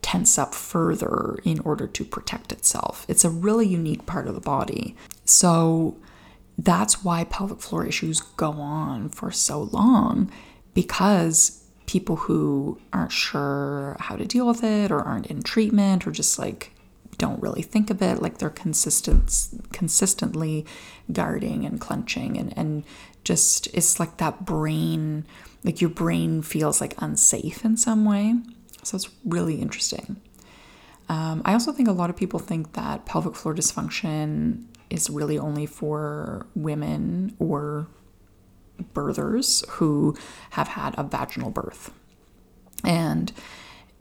tense 0.03 0.39
up 0.39 0.55
further 0.55 1.39
in 1.45 1.61
order 1.61 1.87
to 1.87 2.05
protect 2.05 2.53
itself. 2.53 3.05
It's 3.09 3.25
a 3.25 3.31
really 3.31 3.67
unique 3.67 4.07
part 4.07 4.27
of 4.27 4.35
the 4.35 4.41
body. 4.41 4.97
So, 5.25 5.97
that's 6.59 7.05
why 7.05 7.25
pelvic 7.25 7.61
floor 7.61 7.87
issues 7.87 8.21
go 8.21 8.53
on 8.53 9.09
for 9.09 9.31
so 9.31 9.63
long 9.63 10.31
because 10.75 11.65
people 11.87 12.17
who 12.17 12.79
aren't 12.93 13.13
sure 13.13 13.97
how 13.99 14.15
to 14.17 14.25
deal 14.25 14.47
with 14.47 14.63
it 14.63 14.93
or 14.93 15.01
aren't 15.01 15.27
in 15.27 15.43
treatment 15.43 16.07
or 16.07 16.11
just 16.11 16.39
like 16.39 16.73
don't 17.19 17.43
really 17.43 17.63
think 17.63 17.91
of 17.91 18.01
it 18.01 18.23
like 18.23 18.39
they're 18.39 18.49
consistent 18.49 19.49
consistently 19.73 20.65
guarding 21.13 21.67
and 21.67 21.81
clenching 21.81 22.39
and 22.39 22.57
and 22.57 22.85
just 23.25 23.69
it's 23.75 24.01
like 24.01 24.17
that 24.19 24.45
brain 24.45 25.27
like 25.65 25.81
your 25.81 25.91
brain 25.91 26.43
feels 26.43 26.81
like 26.81 26.95
unsafe 26.99 27.65
in 27.65 27.77
some 27.77 28.05
way 28.05 28.35
so 28.83 28.97
it's 28.97 29.11
really 29.25 29.57
interesting 29.57 30.21
um, 31.09 31.43
i 31.45 31.53
also 31.53 31.73
think 31.73 31.89
a 31.89 31.93
lot 31.93 32.11
of 32.11 32.17
people 32.17 32.39
think 32.39 32.73
that 32.73 33.05
pelvic 33.07 33.35
floor 33.35 33.55
dysfunction 33.55 34.65
is 34.91 35.09
really 35.09 35.39
only 35.39 35.67
for 35.67 36.47
women 36.55 37.35
or 37.39 37.87
birthers 38.95 39.67
who 39.69 40.17
have 40.51 40.69
had 40.69 40.95
a 40.99 41.05
vaginal 41.05 41.51
birth. 41.51 41.93
And 42.85 43.33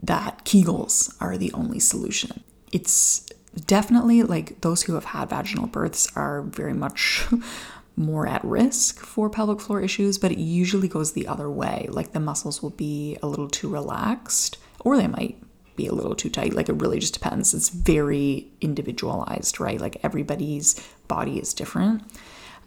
that 0.02 0.44
Kegels 0.44 1.14
are 1.20 1.36
the 1.36 1.52
only 1.52 1.78
solution. 1.78 2.42
It's 2.72 3.28
definitely 3.66 4.22
like 4.22 4.60
those 4.62 4.82
who 4.82 4.94
have 4.94 5.06
had 5.06 5.28
vaginal 5.28 5.66
births 5.66 6.10
are 6.16 6.42
very 6.42 6.72
much 6.72 7.26
more 7.96 8.26
at 8.26 8.44
risk 8.44 9.00
for 9.00 9.28
pelvic 9.28 9.60
floor 9.60 9.80
issues, 9.80 10.18
but 10.18 10.32
it 10.32 10.38
usually 10.38 10.88
goes 10.88 11.12
the 11.12 11.26
other 11.26 11.50
way. 11.50 11.86
Like 11.90 12.12
the 12.12 12.20
muscles 12.20 12.62
will 12.62 12.70
be 12.70 13.18
a 13.22 13.26
little 13.26 13.48
too 13.48 13.68
relaxed, 13.68 14.58
or 14.80 14.96
they 14.96 15.06
might 15.06 15.36
be 15.76 15.86
a 15.86 15.92
little 15.92 16.14
too 16.14 16.30
tight. 16.30 16.54
Like 16.54 16.68
it 16.68 16.74
really 16.74 16.98
just 16.98 17.14
depends. 17.14 17.54
It's 17.54 17.68
very 17.68 18.48
individualized, 18.60 19.60
right? 19.60 19.80
Like 19.80 19.98
everybody's 20.02 20.80
body 21.08 21.38
is 21.38 21.54
different. 21.54 22.02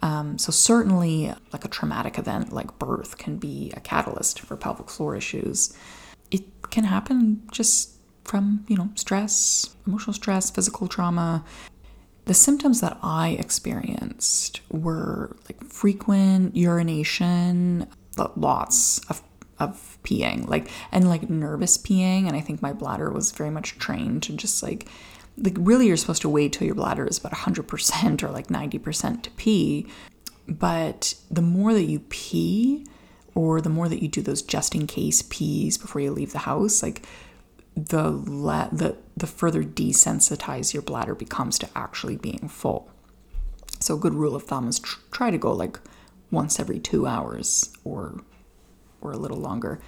Um, 0.02 0.38
so 0.38 0.52
certainly, 0.52 1.34
like 1.54 1.64
a 1.64 1.70
traumatic 1.70 2.18
event 2.18 2.52
like 2.52 2.78
birth 2.78 3.18
can 3.18 3.38
be 3.38 3.72
a 3.76 3.80
catalyst 3.80 4.42
for 4.42 4.58
pelvic 4.58 4.90
floor 4.90 5.16
issues. 5.16 5.76
It 6.30 6.44
can 6.72 6.84
happen 6.84 7.44
just 7.52 7.92
from 8.26 8.66
you 8.68 8.76
know 8.76 8.90
stress, 8.96 9.76
emotional 9.88 10.14
stress, 10.14 10.52
physical 10.52 10.88
trauma. 10.88 11.44
The 12.26 12.34
symptoms 12.34 12.82
that 12.82 12.98
I 13.02 13.30
experienced 13.30 14.62
were 14.72 15.36
like 15.50 15.64
frequent 15.66 16.56
urination, 16.56 17.88
lots 18.36 19.00
of 19.10 19.22
of 19.60 19.98
peeing 20.04 20.48
like 20.48 20.70
and 20.92 21.08
like 21.08 21.30
nervous 21.30 21.78
peeing 21.78 22.28
and 22.28 22.36
i 22.36 22.42
think 22.42 22.62
my 22.62 22.74
bladder 22.74 23.12
was 23.12 23.32
very 23.32 23.52
much 23.52 23.78
trained 23.78 24.24
to 24.24 24.34
just 24.34 24.64
like 24.64 24.88
like 25.38 25.56
really 25.60 25.88
you're 25.88 25.98
supposed 25.98 26.22
to 26.22 26.30
wait 26.30 26.54
till 26.54 26.66
your 26.66 26.76
bladder 26.76 27.06
is 27.06 27.18
about 27.18 27.34
100% 27.34 28.24
or 28.24 28.30
like 28.30 28.48
90% 28.48 29.24
to 29.24 29.32
pee 29.32 29.88
but 30.48 31.16
the 31.32 31.42
more 31.42 31.74
that 31.74 31.84
you 31.84 32.00
pee 32.10 32.86
or 33.34 33.62
the 33.62 33.70
more 33.70 33.90
that 33.90 34.02
you 34.02 34.08
do 34.08 34.22
those 34.22 34.42
just 34.42 34.76
in 34.76 34.86
case 34.86 35.24
pees 35.30 35.78
before 35.78 36.02
you 36.02 36.12
leave 36.12 36.34
the 36.34 36.40
house 36.40 36.84
like 36.84 37.04
the 37.76 38.10
le- 38.12 38.70
the 38.72 38.96
the 39.18 39.28
further 39.28 39.64
desensitized 39.64 40.74
your 40.74 40.84
bladder 40.84 41.16
becomes 41.16 41.58
to 41.58 41.68
actually 41.76 42.18
being 42.18 42.48
full 42.48 42.90
so 43.80 43.96
a 43.96 44.00
good 44.00 44.14
rule 44.14 44.36
of 44.36 44.44
thumb 44.44 44.68
is 44.68 44.80
tr- 44.80 45.00
try 45.12 45.32
to 45.32 45.38
go 45.38 45.52
like 45.52 45.80
once 46.32 46.60
every 46.60 46.80
2 46.80 47.06
hours 47.06 47.72
or 47.84 48.24
or 49.04 49.12
a 49.12 49.18
little 49.18 49.38
longer. 49.38 49.80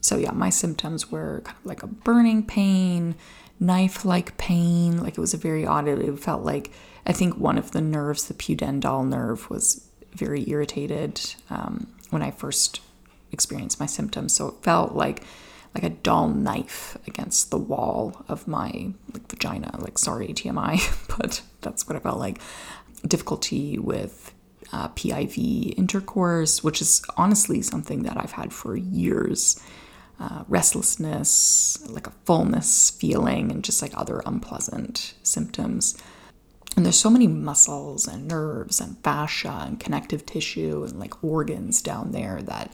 So, 0.00 0.16
yeah, 0.16 0.30
my 0.30 0.50
symptoms 0.50 1.10
were 1.10 1.42
kind 1.44 1.58
of 1.58 1.66
like 1.66 1.82
a 1.82 1.86
burning 1.86 2.44
pain, 2.44 3.14
knife 3.60 4.04
like 4.04 4.38
pain. 4.38 4.98
Like 5.02 5.18
it 5.18 5.20
was 5.20 5.34
a 5.34 5.38
very 5.38 5.66
odd, 5.66 5.86
it 5.86 6.18
felt 6.18 6.44
like 6.44 6.72
I 7.04 7.12
think 7.12 7.36
one 7.36 7.58
of 7.58 7.72
the 7.72 7.80
nerves, 7.80 8.26
the 8.26 8.34
pudendal 8.34 9.06
nerve, 9.06 9.50
was 9.50 9.86
very 10.12 10.48
irritated 10.48 11.34
um, 11.50 11.88
when 12.10 12.22
I 12.22 12.30
first 12.30 12.80
experienced 13.30 13.78
my 13.78 13.86
symptoms. 13.86 14.34
So 14.34 14.48
it 14.48 14.54
felt 14.62 14.94
like 14.94 15.22
like 15.74 15.84
a 15.84 15.90
dull 15.90 16.28
knife 16.28 16.96
against 17.06 17.50
the 17.50 17.58
wall 17.58 18.24
of 18.28 18.48
my 18.48 18.92
like 19.12 19.28
vagina. 19.28 19.76
Like 19.78 19.98
sorry 19.98 20.28
TMI, 20.28 20.80
but 21.18 21.42
that's 21.60 21.86
what 21.86 21.96
it 21.96 22.02
felt 22.02 22.18
like. 22.18 22.40
Difficulty 23.06 23.78
with 23.78 24.32
uh, 24.72 24.88
PIV 24.90 25.78
intercourse, 25.78 26.62
which 26.64 26.80
is 26.80 27.02
honestly 27.16 27.62
something 27.62 28.02
that 28.02 28.16
I've 28.16 28.32
had 28.32 28.52
for 28.52 28.76
years. 28.76 29.62
Uh, 30.20 30.42
restlessness, 30.48 31.78
like 31.88 32.08
a 32.08 32.12
fullness 32.24 32.90
feeling, 32.90 33.52
and 33.52 33.62
just 33.62 33.80
like 33.80 33.92
other 33.96 34.20
unpleasant 34.26 35.14
symptoms. 35.22 35.96
And 36.76 36.84
there's 36.84 36.98
so 36.98 37.10
many 37.10 37.28
muscles 37.28 38.08
and 38.08 38.26
nerves 38.26 38.80
and 38.80 38.98
fascia 39.04 39.64
and 39.66 39.78
connective 39.78 40.26
tissue 40.26 40.84
and 40.84 40.98
like 40.98 41.22
organs 41.22 41.82
down 41.82 42.10
there 42.10 42.42
that 42.42 42.72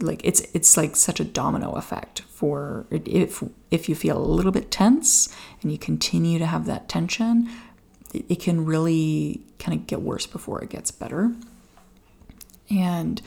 like 0.00 0.20
it's 0.24 0.40
it's 0.52 0.76
like 0.76 0.96
such 0.96 1.20
a 1.20 1.24
domino 1.24 1.72
effect 1.72 2.22
for 2.22 2.86
if 2.90 3.42
if 3.70 3.88
you 3.88 3.94
feel 3.94 4.18
a 4.18 4.24
little 4.24 4.52
bit 4.52 4.70
tense 4.70 5.28
and 5.60 5.70
you 5.70 5.78
continue 5.78 6.38
to 6.38 6.46
have 6.46 6.66
that 6.66 6.88
tension 6.88 7.48
it 8.14 8.40
can 8.40 8.64
really 8.64 9.40
kind 9.58 9.78
of 9.78 9.86
get 9.86 10.02
worse 10.02 10.26
before 10.26 10.62
it 10.62 10.70
gets 10.70 10.90
better. 10.90 11.32
And 12.68 13.20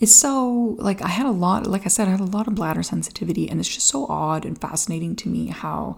it's 0.00 0.14
so 0.14 0.76
like 0.78 1.02
I 1.02 1.08
had 1.08 1.26
a 1.26 1.30
lot, 1.30 1.66
like 1.66 1.84
I 1.84 1.88
said, 1.88 2.08
I 2.08 2.12
had 2.12 2.20
a 2.20 2.24
lot 2.24 2.48
of 2.48 2.54
bladder 2.54 2.82
sensitivity, 2.82 3.48
and 3.48 3.60
it's 3.60 3.68
just 3.68 3.86
so 3.86 4.06
odd 4.06 4.44
and 4.44 4.60
fascinating 4.60 5.16
to 5.16 5.28
me 5.28 5.48
how 5.48 5.96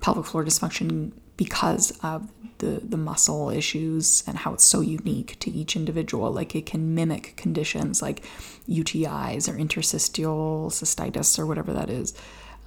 pelvic 0.00 0.26
floor 0.26 0.44
dysfunction, 0.44 1.12
because 1.44 1.98
of 2.02 2.30
the 2.58 2.80
the 2.84 2.96
muscle 2.96 3.50
issues 3.50 4.22
and 4.26 4.38
how 4.38 4.54
it's 4.54 4.64
so 4.64 4.80
unique 4.80 5.36
to 5.40 5.50
each 5.50 5.74
individual, 5.74 6.30
like 6.30 6.54
it 6.54 6.66
can 6.66 6.94
mimic 6.94 7.34
conditions 7.36 8.00
like 8.00 8.24
UTIs 8.68 9.52
or 9.52 9.56
interstitial 9.56 10.68
cystitis 10.70 11.38
or 11.38 11.46
whatever 11.46 11.72
that 11.72 11.90
is. 11.90 12.14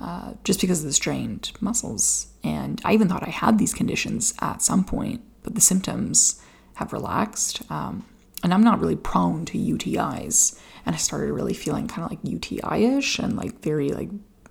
Uh, 0.02 0.34
just 0.44 0.60
because 0.60 0.80
of 0.82 0.88
the 0.88 0.94
strained 0.94 1.54
muscles. 1.62 2.28
And 2.44 2.82
I 2.84 2.94
even 2.94 3.08
thought 3.08 3.26
I 3.26 3.30
had 3.30 3.58
these 3.58 3.74
conditions 3.74 4.34
at 4.42 4.62
some 4.62 4.84
point, 4.84 5.22
but 5.42 5.56
the 5.56 5.62
symptoms 5.62 6.42
have 6.74 6.92
relaxed. 6.92 7.62
Um, 7.72 8.04
and 8.44 8.54
I'm 8.54 8.62
not 8.62 8.82
really 8.82 8.98
prone 8.98 9.46
to 9.46 9.58
UTIs. 9.58 10.60
And 10.86 10.94
I 10.94 10.98
started 10.98 11.32
really 11.32 11.54
feeling 11.54 11.88
kind 11.88 12.04
of 12.04 12.10
like 12.12 12.20
UTI 12.24 12.98
ish 12.98 13.20
and 13.20 13.38
like 13.38 13.62
very 13.62 13.90
like 13.90 14.10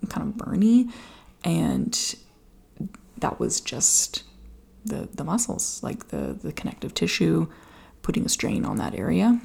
kind 0.08 0.26
of 0.26 0.34
burny. 0.34 0.90
And 1.44 1.94
that 3.24 3.40
was 3.40 3.58
just 3.58 4.22
the, 4.84 5.08
the 5.14 5.24
muscles, 5.24 5.82
like 5.82 6.08
the, 6.08 6.36
the 6.42 6.52
connective 6.52 6.92
tissue, 6.92 7.48
putting 8.02 8.26
a 8.26 8.28
strain 8.28 8.66
on 8.66 8.76
that 8.76 8.94
area. 8.94 9.40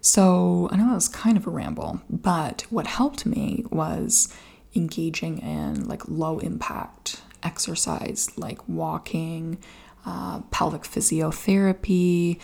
So 0.00 0.68
I 0.70 0.76
know 0.76 0.86
that 0.86 0.94
was 0.94 1.08
kind 1.08 1.36
of 1.36 1.48
a 1.48 1.50
ramble, 1.50 2.00
but 2.08 2.66
what 2.70 2.86
helped 2.86 3.26
me 3.26 3.64
was 3.68 4.32
engaging 4.76 5.38
in 5.38 5.88
like 5.88 6.08
low 6.08 6.38
impact 6.38 7.20
exercise 7.42 8.30
like 8.38 8.60
walking, 8.68 9.58
uh, 10.06 10.42
pelvic 10.52 10.82
physiotherapy, 10.82 12.38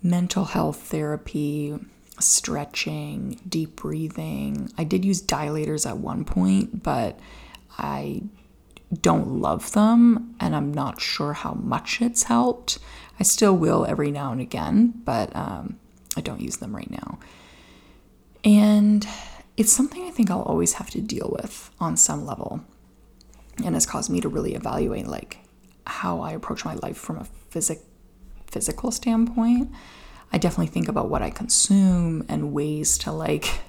mental 0.00 0.44
health 0.44 0.80
therapy, 0.80 1.76
stretching, 2.20 3.40
deep 3.48 3.74
breathing. 3.74 4.70
I 4.78 4.84
did 4.84 5.04
use 5.04 5.20
dilators 5.20 5.90
at 5.90 5.98
one 5.98 6.24
point, 6.24 6.84
but 6.84 7.18
I 7.76 8.22
don't 9.02 9.40
love 9.40 9.72
them 9.72 10.34
and 10.40 10.54
I'm 10.54 10.72
not 10.72 11.00
sure 11.00 11.32
how 11.32 11.54
much 11.54 12.00
it's 12.00 12.24
helped. 12.24 12.78
I 13.18 13.22
still 13.22 13.56
will 13.56 13.86
every 13.86 14.10
now 14.10 14.32
and 14.32 14.40
again, 14.40 15.02
but 15.04 15.34
um, 15.34 15.78
I 16.16 16.20
don't 16.20 16.40
use 16.40 16.56
them 16.56 16.74
right 16.74 16.90
now. 16.90 17.18
And 18.44 19.06
it's 19.56 19.72
something 19.72 20.04
I 20.04 20.10
think 20.10 20.30
I'll 20.30 20.42
always 20.42 20.74
have 20.74 20.90
to 20.90 21.00
deal 21.00 21.34
with 21.38 21.70
on 21.80 21.96
some 21.96 22.26
level 22.26 22.60
and 23.64 23.74
has 23.74 23.86
caused 23.86 24.10
me 24.10 24.20
to 24.20 24.28
really 24.28 24.54
evaluate 24.54 25.06
like 25.06 25.38
how 25.86 26.20
I 26.20 26.32
approach 26.32 26.64
my 26.64 26.74
life 26.74 26.96
from 26.96 27.18
a 27.18 27.24
physic 27.24 27.80
physical 28.46 28.90
standpoint. 28.90 29.70
I 30.32 30.38
definitely 30.38 30.72
think 30.72 30.88
about 30.88 31.08
what 31.08 31.22
I 31.22 31.30
consume 31.30 32.24
and 32.28 32.52
ways 32.52 32.98
to 32.98 33.12
like 33.12 33.60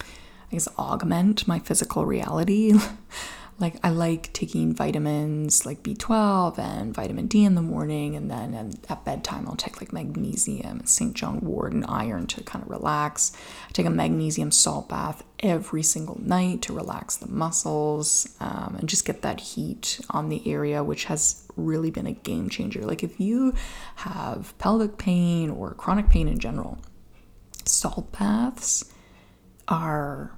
I 0.00 0.52
guess 0.52 0.68
augment 0.78 1.48
my 1.48 1.58
physical 1.58 2.06
reality. 2.06 2.74
like 3.58 3.76
I 3.84 3.90
like 3.90 4.32
taking 4.32 4.74
vitamins 4.74 5.64
like 5.64 5.82
B12 5.82 6.58
and 6.58 6.94
vitamin 6.94 7.26
D 7.28 7.44
in 7.44 7.54
the 7.54 7.62
morning, 7.62 8.16
and 8.16 8.30
then 8.30 8.74
at 8.88 9.04
bedtime 9.04 9.46
I'll 9.48 9.54
take 9.54 9.80
like 9.80 9.92
magnesium 9.92 10.80
and 10.80 10.88
St. 10.88 11.14
John 11.14 11.40
Wort 11.40 11.72
and 11.72 11.84
iron 11.88 12.26
to 12.28 12.42
kind 12.42 12.64
of 12.64 12.70
relax. 12.70 13.32
I 13.68 13.72
take 13.72 13.86
a 13.86 13.90
magnesium 13.90 14.50
salt 14.50 14.88
bath 14.88 15.22
every 15.38 15.82
single 15.84 16.20
night 16.20 16.62
to 16.62 16.72
relax 16.72 17.16
the 17.16 17.28
muscles 17.28 18.34
um, 18.40 18.76
and 18.80 18.88
just 18.88 19.04
get 19.04 19.22
that 19.22 19.40
heat 19.40 20.00
on 20.10 20.30
the 20.30 20.50
area, 20.50 20.82
which 20.82 21.04
has 21.04 21.46
really 21.56 21.90
been 21.90 22.06
a 22.06 22.12
game 22.12 22.48
changer. 22.48 22.80
Like 22.80 23.04
if 23.04 23.20
you 23.20 23.54
have 23.96 24.56
pelvic 24.58 24.98
pain 24.98 25.48
or 25.50 25.74
chronic 25.74 26.08
pain 26.08 26.26
in 26.26 26.40
general, 26.40 26.78
salt 27.64 28.10
baths 28.18 28.92
are 29.68 30.36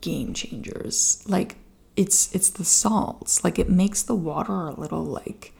game 0.00 0.34
changers. 0.34 1.22
Like 1.28 1.56
it's 1.96 2.34
it's 2.34 2.50
the 2.50 2.64
salts. 2.64 3.42
Like 3.42 3.58
it 3.58 3.68
makes 3.68 4.02
the 4.02 4.14
water 4.14 4.66
a 4.68 4.78
little 4.78 5.04
like 5.04 5.52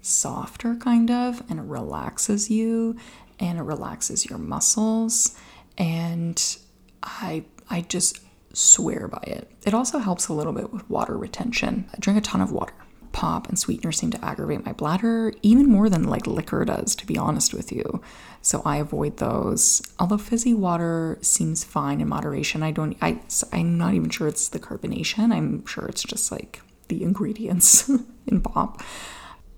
softer 0.00 0.74
kind 0.76 1.10
of 1.10 1.42
and 1.48 1.58
it 1.58 1.62
relaxes 1.62 2.50
you 2.50 2.96
and 3.40 3.58
it 3.58 3.62
relaxes 3.62 4.28
your 4.28 4.38
muscles 4.38 5.34
and 5.78 6.58
I 7.02 7.44
I 7.70 7.82
just 7.82 8.20
swear 8.52 9.08
by 9.08 9.22
it. 9.26 9.50
It 9.64 9.74
also 9.74 9.98
helps 9.98 10.28
a 10.28 10.32
little 10.32 10.52
bit 10.52 10.72
with 10.72 10.88
water 10.90 11.16
retention. 11.16 11.88
I 11.92 11.96
drink 11.98 12.18
a 12.18 12.22
ton 12.22 12.40
of 12.40 12.52
water 12.52 12.74
pop 13.14 13.48
and 13.48 13.58
sweeteners 13.58 13.96
seem 13.96 14.10
to 14.10 14.22
aggravate 14.22 14.66
my 14.66 14.72
bladder 14.72 15.32
even 15.40 15.66
more 15.66 15.88
than 15.88 16.02
like 16.02 16.26
liquor 16.26 16.64
does, 16.64 16.96
to 16.96 17.06
be 17.06 17.16
honest 17.16 17.54
with 17.54 17.72
you. 17.72 18.02
So 18.42 18.60
I 18.64 18.76
avoid 18.76 19.16
those. 19.18 19.80
Although 19.98 20.18
fizzy 20.18 20.52
water 20.52 21.16
seems 21.22 21.64
fine 21.64 22.00
in 22.00 22.08
moderation, 22.08 22.62
I 22.62 22.72
don't. 22.72 22.96
I 23.00 23.20
I'm 23.52 23.78
not 23.78 23.94
even 23.94 24.10
sure 24.10 24.28
it's 24.28 24.48
the 24.48 24.58
carbonation. 24.58 25.32
I'm 25.32 25.64
sure 25.64 25.86
it's 25.86 26.02
just 26.02 26.30
like 26.30 26.60
the 26.88 27.02
ingredients 27.02 27.88
in 28.26 28.42
pop. 28.42 28.82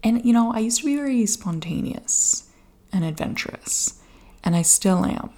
And 0.04 0.24
you 0.24 0.32
know, 0.32 0.52
I 0.52 0.60
used 0.60 0.80
to 0.80 0.86
be 0.86 0.94
very 0.94 1.24
spontaneous 1.26 2.48
and 2.92 3.04
adventurous, 3.04 4.00
and 4.44 4.54
I 4.54 4.62
still 4.62 5.04
am. 5.04 5.30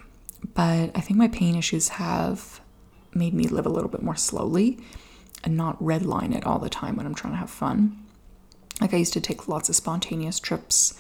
But 0.55 0.91
I 0.95 1.01
think 1.01 1.19
my 1.19 1.29
pain 1.29 1.55
issues 1.55 1.89
have 1.89 2.61
made 3.15 3.33
me 3.33 3.45
live 3.45 3.65
a 3.65 3.71
little 3.71 3.89
bit 3.89 4.03
more 4.03 4.17
slowly 4.17 4.79
and 5.45 5.57
not 5.57 5.81
redline 5.81 6.35
it 6.35 6.45
all 6.45 6.59
the 6.59 6.69
time 6.69 6.97
when 6.97 7.07
I'm 7.07 7.15
trying 7.15 7.33
to 7.33 7.39
have 7.39 7.51
fun. 7.51 8.05
Like 8.81 8.95
I 8.95 8.99
used 8.99 9.13
to 9.15 9.21
take 9.21 9.49
lots 9.49 9.69
of 9.69 9.77
spontaneous 9.77 10.39
trips 10.39 10.95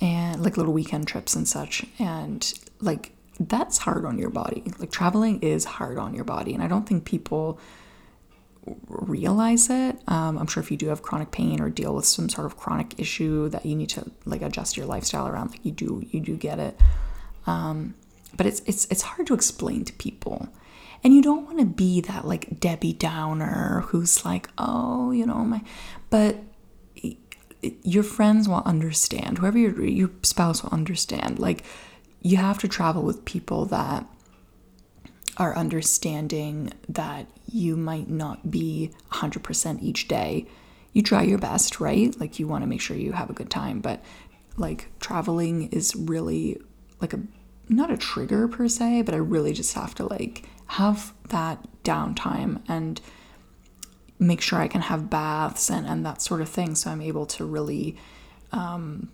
and 0.00 0.42
like 0.42 0.56
little 0.56 0.72
weekend 0.72 1.08
trips 1.08 1.34
and 1.34 1.48
such. 1.48 1.84
And 1.98 2.52
like 2.80 3.12
that's 3.40 3.78
hard 3.78 4.04
on 4.04 4.18
your 4.18 4.30
body. 4.30 4.72
Like 4.78 4.90
traveling 4.90 5.40
is 5.40 5.64
hard 5.64 5.98
on 5.98 6.14
your 6.14 6.24
body. 6.24 6.54
And 6.54 6.62
I 6.62 6.68
don't 6.68 6.88
think 6.88 7.04
people 7.04 7.58
realize 8.88 9.70
it. 9.70 9.98
Um, 10.08 10.38
I'm 10.38 10.46
sure 10.46 10.62
if 10.62 10.70
you 10.70 10.76
do 10.76 10.88
have 10.88 11.02
chronic 11.02 11.30
pain 11.30 11.60
or 11.60 11.70
deal 11.70 11.94
with 11.94 12.04
some 12.04 12.28
sort 12.28 12.46
of 12.46 12.56
chronic 12.56 12.98
issue 12.98 13.48
that 13.48 13.64
you 13.64 13.74
need 13.74 13.88
to 13.90 14.10
like 14.24 14.42
adjust 14.42 14.76
your 14.76 14.86
lifestyle 14.86 15.26
around, 15.26 15.50
like 15.50 15.64
you 15.64 15.72
do, 15.72 16.04
you 16.10 16.20
do 16.20 16.36
get 16.36 16.58
it. 16.58 16.78
Um, 17.46 17.94
but 18.36 18.46
it's 18.46 18.60
it's 18.66 18.86
it's 18.90 19.02
hard 19.02 19.26
to 19.28 19.34
explain 19.34 19.84
to 19.86 19.92
people. 19.94 20.48
And 21.02 21.14
you 21.14 21.22
don't 21.22 21.44
want 21.46 21.60
to 21.60 21.64
be 21.64 22.00
that 22.02 22.26
like 22.26 22.60
Debbie 22.60 22.92
Downer 22.92 23.84
who's 23.86 24.24
like, 24.24 24.48
oh, 24.58 25.12
you 25.12 25.24
know, 25.24 25.44
my, 25.44 25.62
but 26.10 26.36
your 27.82 28.02
friends 28.02 28.48
will 28.48 28.62
understand, 28.64 29.38
whoever 29.38 29.58
your, 29.58 29.84
your 29.84 30.10
spouse 30.22 30.62
will 30.62 30.70
understand. 30.70 31.38
Like, 31.38 31.64
you 32.20 32.36
have 32.36 32.58
to 32.58 32.68
travel 32.68 33.02
with 33.02 33.24
people 33.24 33.64
that 33.66 34.06
are 35.36 35.56
understanding 35.56 36.72
that 36.88 37.26
you 37.50 37.76
might 37.76 38.08
not 38.08 38.50
be 38.50 38.90
100% 39.12 39.82
each 39.82 40.08
day. 40.08 40.46
You 40.92 41.02
try 41.02 41.22
your 41.22 41.38
best, 41.38 41.80
right? 41.80 42.18
Like, 42.18 42.38
you 42.38 42.48
want 42.48 42.62
to 42.62 42.68
make 42.68 42.80
sure 42.80 42.96
you 42.96 43.12
have 43.12 43.30
a 43.30 43.34
good 43.34 43.50
time, 43.50 43.80
but 43.80 44.02
like, 44.56 44.88
traveling 44.98 45.68
is 45.68 45.94
really 45.94 46.60
like 47.00 47.12
a 47.12 47.20
not 47.68 47.90
a 47.90 47.96
trigger 47.96 48.48
per 48.48 48.68
se, 48.68 49.02
but 49.02 49.14
I 49.14 49.18
really 49.18 49.52
just 49.52 49.74
have 49.74 49.94
to 49.96 50.06
like 50.06 50.48
have 50.66 51.12
that 51.28 51.66
downtime 51.84 52.62
and 52.68 53.00
make 54.18 54.40
sure 54.40 54.58
I 54.58 54.68
can 54.68 54.80
have 54.82 55.10
baths 55.10 55.70
and, 55.70 55.86
and 55.86 56.04
that 56.04 56.22
sort 56.22 56.40
of 56.40 56.48
thing. 56.48 56.74
So 56.74 56.90
I'm 56.90 57.00
able 57.00 57.26
to 57.26 57.44
really 57.44 57.96
um, 58.52 59.10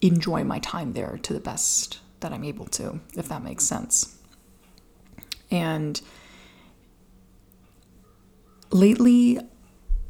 enjoy 0.00 0.44
my 0.44 0.58
time 0.58 0.92
there 0.92 1.18
to 1.22 1.32
the 1.32 1.40
best 1.40 2.00
that 2.20 2.32
I'm 2.32 2.44
able 2.44 2.66
to, 2.66 3.00
if 3.16 3.28
that 3.28 3.42
makes 3.42 3.64
sense. 3.64 4.16
And 5.50 6.00
lately, 8.70 9.38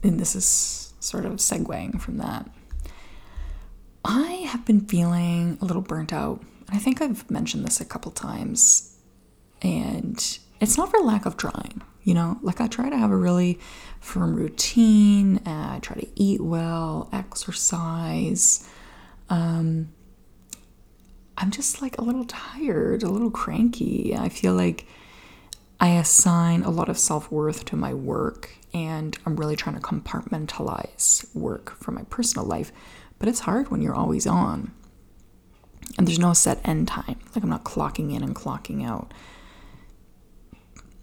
and 0.02 0.18
this 0.18 0.34
is 0.34 0.92
sort 1.00 1.24
of 1.24 1.34
segueing 1.34 2.00
from 2.00 2.18
that, 2.18 2.50
I 4.04 4.46
have 4.48 4.64
been 4.64 4.80
feeling 4.80 5.58
a 5.60 5.64
little 5.64 5.82
burnt 5.82 6.12
out. 6.12 6.42
I 6.68 6.78
think 6.78 7.02
I've 7.02 7.30
mentioned 7.30 7.64
this 7.64 7.80
a 7.80 7.84
couple 7.84 8.10
times. 8.12 8.96
And 9.62 10.38
it's 10.60 10.76
not 10.78 10.90
for 10.90 11.00
lack 11.00 11.26
of 11.26 11.36
trying, 11.36 11.82
you 12.02 12.14
know, 12.14 12.38
like 12.42 12.60
I 12.60 12.66
try 12.66 12.88
to 12.88 12.96
have 12.96 13.10
a 13.10 13.16
really 13.16 13.58
firm 14.00 14.34
routine. 14.34 15.40
I 15.46 15.78
try 15.80 15.96
to 15.96 16.08
eat 16.16 16.40
well, 16.40 17.08
exercise. 17.12 18.68
Um, 19.28 19.92
I'm 21.36 21.50
just 21.50 21.80
like 21.80 21.98
a 21.98 22.02
little 22.02 22.24
tired, 22.24 23.02
a 23.02 23.08
little 23.08 23.30
cranky. 23.30 24.14
I 24.16 24.28
feel 24.28 24.54
like 24.54 24.86
I 25.78 25.90
assign 25.90 26.62
a 26.62 26.70
lot 26.70 26.88
of 26.88 26.98
self 26.98 27.30
worth 27.32 27.64
to 27.66 27.76
my 27.76 27.94
work, 27.94 28.50
and 28.74 29.16
I'm 29.24 29.36
really 29.36 29.56
trying 29.56 29.76
to 29.76 29.80
compartmentalize 29.80 31.34
work 31.34 31.76
from 31.82 31.94
my 31.94 32.02
personal 32.04 32.46
life. 32.46 32.72
But 33.18 33.28
it's 33.28 33.40
hard 33.40 33.70
when 33.70 33.82
you're 33.82 33.94
always 33.94 34.26
on. 34.26 34.72
And 35.98 36.06
there's 36.06 36.18
no 36.18 36.32
set 36.32 36.60
end 36.66 36.88
time. 36.88 37.18
Like 37.34 37.42
I'm 37.42 37.50
not 37.50 37.64
clocking 37.64 38.14
in 38.14 38.22
and 38.22 38.34
clocking 38.34 38.86
out. 38.86 39.12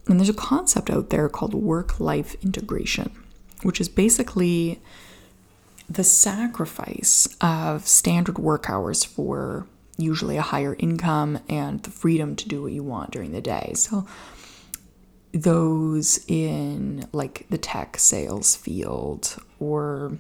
And 0.07 0.19
there's 0.19 0.29
a 0.29 0.33
concept 0.33 0.89
out 0.89 1.09
there 1.09 1.27
called 1.29 1.53
work 1.53 1.99
life 1.99 2.35
integration, 2.43 3.11
which 3.63 3.81
is 3.81 3.89
basically 3.89 4.79
the 5.89 6.03
sacrifice 6.03 7.27
of 7.41 7.87
standard 7.87 8.37
work 8.37 8.69
hours 8.69 9.03
for 9.03 9.67
usually 9.97 10.37
a 10.37 10.41
higher 10.41 10.75
income 10.79 11.39
and 11.49 11.81
the 11.83 11.91
freedom 11.91 12.35
to 12.35 12.47
do 12.47 12.61
what 12.61 12.71
you 12.71 12.83
want 12.83 13.11
during 13.11 13.31
the 13.31 13.41
day. 13.41 13.73
So, 13.75 14.05
those 15.33 16.23
in 16.27 17.07
like 17.11 17.45
the 17.49 17.57
tech 17.57 17.99
sales 17.99 18.55
field 18.55 19.37
or 19.59 20.17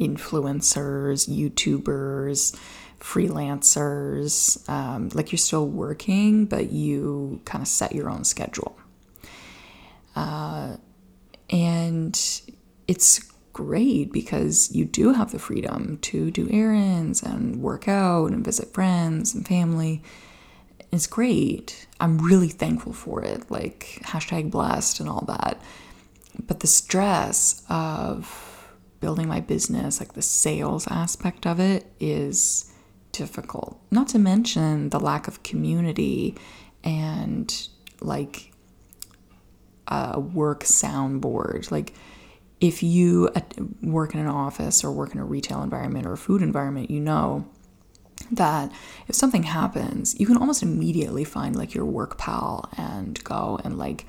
influencers, 0.00 1.28
YouTubers, 1.28 2.58
freelancers, 3.00 4.68
um, 4.68 5.10
like 5.14 5.30
you're 5.30 5.38
still 5.38 5.66
working, 5.68 6.46
but 6.46 6.72
you 6.72 7.40
kind 7.44 7.62
of 7.62 7.68
set 7.68 7.94
your 7.94 8.10
own 8.10 8.24
schedule. 8.24 8.77
Uh, 10.18 10.76
and 11.48 12.42
it's 12.88 13.20
great 13.52 14.12
because 14.12 14.74
you 14.74 14.84
do 14.84 15.12
have 15.12 15.30
the 15.30 15.38
freedom 15.38 15.96
to 15.98 16.32
do 16.32 16.48
errands 16.50 17.22
and 17.22 17.62
work 17.62 17.86
out 17.86 18.32
and 18.32 18.44
visit 18.44 18.74
friends 18.74 19.32
and 19.32 19.46
family. 19.46 20.02
It's 20.90 21.06
great. 21.06 21.86
I'm 22.00 22.18
really 22.18 22.48
thankful 22.48 22.92
for 22.92 23.22
it, 23.22 23.48
like 23.48 24.00
hashtag 24.02 24.50
blessed 24.50 24.98
and 24.98 25.08
all 25.08 25.24
that. 25.28 25.62
But 26.44 26.60
the 26.60 26.66
stress 26.66 27.62
of 27.68 28.74
building 28.98 29.28
my 29.28 29.38
business, 29.38 30.00
like 30.00 30.14
the 30.14 30.22
sales 30.22 30.88
aspect 30.88 31.46
of 31.46 31.60
it, 31.60 31.86
is 32.00 32.72
difficult. 33.12 33.80
Not 33.92 34.08
to 34.08 34.18
mention 34.18 34.88
the 34.88 34.98
lack 34.98 35.28
of 35.28 35.44
community 35.44 36.34
and 36.82 37.68
like 38.00 38.47
a 39.88 40.20
work 40.20 40.64
soundboard. 40.64 41.70
Like 41.70 41.94
if 42.60 42.82
you 42.82 43.30
work 43.82 44.14
in 44.14 44.20
an 44.20 44.26
office 44.26 44.84
or 44.84 44.92
work 44.92 45.14
in 45.14 45.20
a 45.20 45.24
retail 45.24 45.62
environment 45.62 46.06
or 46.06 46.12
a 46.12 46.18
food 46.18 46.42
environment, 46.42 46.90
you 46.90 47.00
know 47.00 47.46
that 48.32 48.72
if 49.06 49.14
something 49.14 49.44
happens, 49.44 50.18
you 50.18 50.26
can 50.26 50.36
almost 50.36 50.62
immediately 50.62 51.24
find 51.24 51.56
like 51.56 51.74
your 51.74 51.84
work 51.84 52.18
pal 52.18 52.68
and 52.76 53.22
go 53.24 53.58
and 53.64 53.78
like 53.78 54.06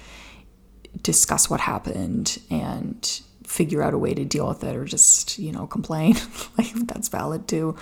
discuss 1.02 1.50
what 1.50 1.60
happened 1.62 2.40
and 2.50 3.22
figure 3.46 3.82
out 3.82 3.94
a 3.94 3.98
way 3.98 4.14
to 4.14 4.26
deal 4.26 4.48
with 4.48 4.64
it 4.64 4.76
or 4.76 4.86
just, 4.86 5.40
you 5.40 5.52
know, 5.52 5.68
complain. 5.68 6.16
like 6.58 6.74
that's 6.88 7.08
valid 7.08 7.48
too. 7.48 7.76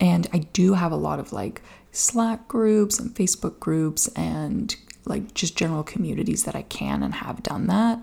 And 0.00 0.26
I 0.32 0.38
do 0.38 0.74
have 0.74 0.92
a 0.92 0.96
lot 0.96 1.18
of 1.18 1.32
like 1.32 1.60
Slack 1.92 2.48
groups 2.48 2.98
and 2.98 3.14
Facebook 3.14 3.58
groups 3.58 4.08
and 4.08 4.74
like 5.04 5.34
just 5.34 5.56
general 5.56 5.82
communities 5.82 6.44
that 6.44 6.54
I 6.54 6.62
can 6.62 7.02
and 7.02 7.14
have 7.14 7.42
done 7.42 7.66
that. 7.68 8.00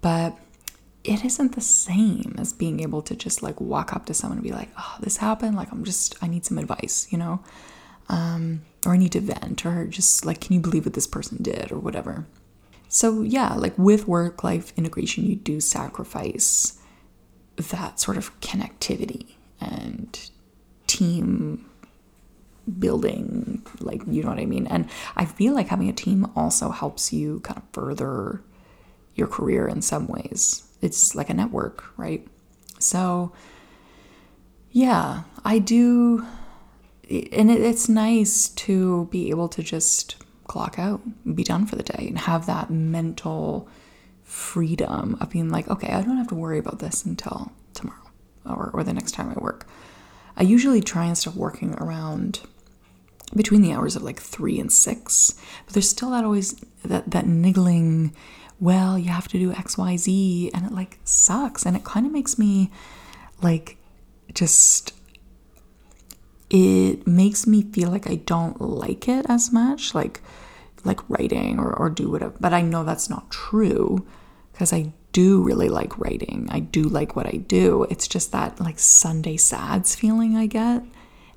But 0.00 0.36
it 1.04 1.24
isn't 1.24 1.54
the 1.54 1.60
same 1.60 2.36
as 2.38 2.52
being 2.52 2.80
able 2.80 3.02
to 3.02 3.16
just 3.16 3.42
like 3.42 3.60
walk 3.60 3.92
up 3.92 4.06
to 4.06 4.14
someone 4.14 4.38
and 4.38 4.44
be 4.44 4.52
like, 4.52 4.70
oh, 4.78 4.96
this 5.00 5.16
happened. 5.16 5.56
Like, 5.56 5.72
I'm 5.72 5.84
just, 5.84 6.16
I 6.22 6.28
need 6.28 6.44
some 6.44 6.58
advice, 6.58 7.08
you 7.10 7.18
know? 7.18 7.42
Um, 8.08 8.62
or 8.84 8.92
I 8.92 8.96
need 8.96 9.12
to 9.12 9.20
vent, 9.20 9.64
or 9.64 9.86
just 9.86 10.26
like, 10.26 10.40
can 10.40 10.54
you 10.54 10.60
believe 10.60 10.84
what 10.84 10.94
this 10.94 11.06
person 11.06 11.38
did, 11.40 11.70
or 11.70 11.78
whatever. 11.78 12.26
So, 12.88 13.22
yeah, 13.22 13.54
like 13.54 13.78
with 13.78 14.06
work 14.06 14.44
life 14.44 14.72
integration, 14.76 15.24
you 15.24 15.36
do 15.36 15.60
sacrifice 15.60 16.78
that 17.56 18.00
sort 18.00 18.16
of 18.16 18.38
connectivity 18.40 19.34
and 19.60 20.30
team 20.86 21.70
building, 22.78 23.66
like, 23.80 24.02
you 24.06 24.22
know 24.22 24.30
what 24.30 24.38
I 24.38 24.46
mean? 24.46 24.66
And 24.66 24.88
I 25.16 25.24
feel 25.24 25.54
like 25.54 25.68
having 25.68 25.88
a 25.88 25.92
team 25.92 26.30
also 26.36 26.70
helps 26.70 27.12
you 27.12 27.40
kind 27.40 27.58
of 27.58 27.64
further 27.72 28.42
your 29.14 29.26
career 29.26 29.66
in 29.66 29.82
some 29.82 30.06
ways. 30.06 30.64
It's 30.80 31.14
like 31.14 31.30
a 31.30 31.34
network, 31.34 31.84
right? 31.98 32.26
So, 32.78 33.32
yeah, 34.70 35.22
I 35.44 35.58
do. 35.58 36.26
And 37.10 37.50
it's 37.50 37.88
nice 37.88 38.48
to 38.48 39.06
be 39.10 39.30
able 39.30 39.48
to 39.50 39.62
just 39.62 40.16
clock 40.44 40.78
out, 40.78 41.00
be 41.34 41.44
done 41.44 41.66
for 41.66 41.76
the 41.76 41.82
day, 41.82 42.06
and 42.08 42.18
have 42.18 42.46
that 42.46 42.70
mental 42.70 43.68
freedom 44.22 45.16
of 45.20 45.30
being 45.30 45.50
like, 45.50 45.68
okay, 45.68 45.92
I 45.92 46.02
don't 46.02 46.16
have 46.16 46.28
to 46.28 46.34
worry 46.34 46.58
about 46.58 46.78
this 46.78 47.04
until 47.04 47.52
tomorrow 47.74 48.10
or, 48.46 48.70
or 48.72 48.82
the 48.82 48.92
next 48.94 49.12
time 49.12 49.30
I 49.30 49.40
work. 49.40 49.66
I 50.36 50.42
usually 50.42 50.80
try 50.80 51.04
and 51.04 51.18
start 51.18 51.36
working 51.36 51.74
around 51.74 52.40
between 53.34 53.62
the 53.62 53.72
hours 53.72 53.96
of 53.96 54.02
like 54.02 54.20
three 54.20 54.60
and 54.60 54.70
six, 54.70 55.34
but 55.64 55.74
there's 55.74 55.88
still 55.88 56.10
that 56.10 56.24
always 56.24 56.52
that 56.84 57.10
that 57.10 57.26
niggling 57.26 58.14
well, 58.62 58.96
you 58.96 59.08
have 59.08 59.26
to 59.26 59.38
do 59.40 59.52
XYZ. 59.52 60.50
And 60.54 60.66
it 60.66 60.72
like 60.72 61.00
sucks. 61.02 61.66
And 61.66 61.76
it 61.76 61.82
kind 61.82 62.06
of 62.06 62.12
makes 62.12 62.38
me 62.38 62.70
like 63.42 63.76
just, 64.32 64.94
it 66.48 67.04
makes 67.04 67.44
me 67.44 67.62
feel 67.62 67.90
like 67.90 68.08
I 68.08 68.14
don't 68.14 68.60
like 68.60 69.08
it 69.08 69.26
as 69.28 69.52
much, 69.52 69.96
like, 69.96 70.22
like 70.84 71.00
writing 71.10 71.58
or, 71.58 71.72
or 71.72 71.90
do 71.90 72.08
whatever. 72.08 72.34
But 72.38 72.54
I 72.54 72.60
know 72.60 72.84
that's 72.84 73.10
not 73.10 73.32
true 73.32 74.06
because 74.52 74.72
I 74.72 74.92
do 75.10 75.42
really 75.42 75.68
like 75.68 75.98
writing. 75.98 76.46
I 76.48 76.60
do 76.60 76.84
like 76.84 77.16
what 77.16 77.26
I 77.26 77.38
do. 77.38 77.84
It's 77.90 78.06
just 78.06 78.30
that 78.30 78.60
like 78.60 78.78
Sunday 78.78 79.38
sads 79.38 79.96
feeling 79.96 80.36
I 80.36 80.46
get. 80.46 80.84